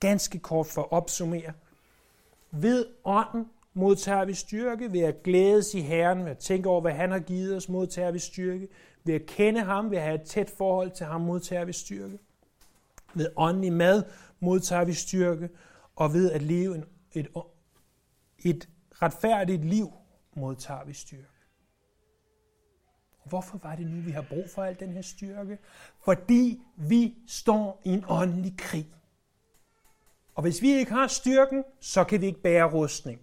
Ganske 0.00 0.38
kort 0.38 0.66
for 0.66 0.82
at 0.82 0.92
opsummere. 0.92 1.52
Ved 2.50 2.86
ånden 3.04 3.50
modtager 3.74 4.24
vi 4.24 4.34
styrke, 4.34 4.92
ved 4.92 5.00
at 5.00 5.22
glædes 5.22 5.74
i 5.74 5.80
Herren, 5.80 6.24
ved 6.24 6.30
at 6.30 6.38
tænke 6.38 6.68
over, 6.68 6.80
hvad 6.80 6.92
han 6.92 7.10
har 7.10 7.18
givet 7.18 7.56
os, 7.56 7.68
modtager 7.68 8.10
vi 8.10 8.18
styrke. 8.18 8.68
Ved 9.04 9.14
at 9.14 9.26
kende 9.26 9.60
ham, 9.60 9.90
ved 9.90 9.98
at 9.98 10.04
have 10.04 10.14
et 10.14 10.22
tæt 10.22 10.50
forhold 10.50 10.90
til 10.90 11.06
ham, 11.06 11.20
modtager 11.20 11.64
vi 11.64 11.72
styrke. 11.72 12.18
Ved 13.14 13.28
åndelig 13.36 13.72
mad 13.72 14.02
modtager 14.40 14.84
vi 14.84 14.92
styrke, 14.92 15.48
og 15.96 16.12
ved 16.12 16.32
at 16.32 16.42
leve 16.42 16.74
en, 16.74 16.84
et, 17.12 17.28
et 18.38 18.68
retfærdigt 19.02 19.64
liv 19.64 19.92
modtager 20.34 20.84
vi 20.84 20.92
styrke. 20.92 21.31
Hvorfor 23.24 23.58
var 23.58 23.76
det 23.76 23.86
nu, 23.86 24.00
vi 24.00 24.10
har 24.10 24.22
brug 24.22 24.50
for 24.50 24.62
al 24.62 24.80
den 24.80 24.92
her 24.92 25.02
styrke? 25.02 25.58
Fordi 26.04 26.62
vi 26.76 27.14
står 27.26 27.80
i 27.84 27.88
en 27.88 28.04
åndelig 28.08 28.54
krig. 28.58 28.86
Og 30.34 30.42
hvis 30.42 30.62
vi 30.62 30.72
ikke 30.72 30.92
har 30.92 31.06
styrken, 31.06 31.64
så 31.80 32.04
kan 32.04 32.20
vi 32.20 32.26
ikke 32.26 32.42
bære 32.42 32.64
rustning. 32.64 33.20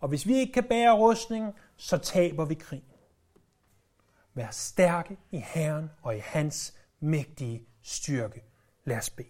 Og 0.00 0.08
hvis 0.08 0.26
vi 0.26 0.34
ikke 0.34 0.52
kan 0.52 0.64
bære 0.64 0.92
rustning, 0.92 1.54
så 1.76 1.98
taber 1.98 2.44
vi 2.44 2.54
krig. 2.54 2.84
Vær 4.34 4.50
stærke 4.50 5.16
i 5.30 5.38
Herren 5.38 5.90
og 6.02 6.16
i 6.16 6.18
hans 6.18 6.74
mægtige 7.00 7.66
styrke. 7.82 8.42
Lad 8.84 8.96
os 8.96 9.10
bede. 9.10 9.28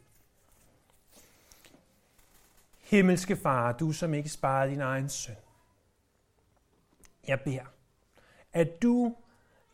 Himmelske 2.78 3.36
Far, 3.36 3.72
du 3.72 3.92
som 3.92 4.14
ikke 4.14 4.28
sparede 4.28 4.70
din 4.70 4.80
egen 4.80 5.08
søn. 5.08 5.34
Jeg 7.26 7.40
beder, 7.40 7.64
at 8.52 8.82
du 8.82 9.16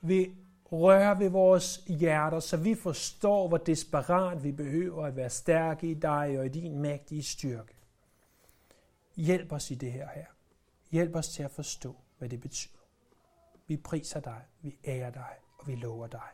vil 0.05 0.37
røre 0.73 1.19
ved 1.19 1.29
vores 1.29 1.77
hjerter, 1.87 2.41
så 2.41 2.57
vi 2.57 2.75
forstår, 2.75 3.49
hvor 3.49 3.57
desperat 3.57 4.45
vi 4.45 4.53
behøver 4.53 5.07
at 5.07 5.17
være 5.17 5.31
stærke 5.31 5.87
i 5.87 5.95
dig 5.95 6.39
og 6.39 6.47
i 6.47 6.49
din 6.49 6.79
mægtige 6.79 7.23
styrke. 7.23 7.75
Hjælp 9.17 9.53
os 9.53 9.71
i 9.71 9.75
det 9.75 9.93
her, 9.93 10.09
her. 10.15 10.27
Hjælp 10.91 11.17
os 11.17 11.29
til 11.29 11.43
at 11.43 11.51
forstå, 11.51 11.97
hvad 12.19 12.29
det 12.29 12.41
betyder. 12.41 12.79
Vi 13.67 13.77
priser 13.77 14.21
dig, 14.21 14.41
vi 14.61 14.79
ærer 14.85 15.11
dig, 15.11 15.35
og 15.59 15.69
vi 15.69 15.75
lover 15.75 16.07
dig. 16.07 16.31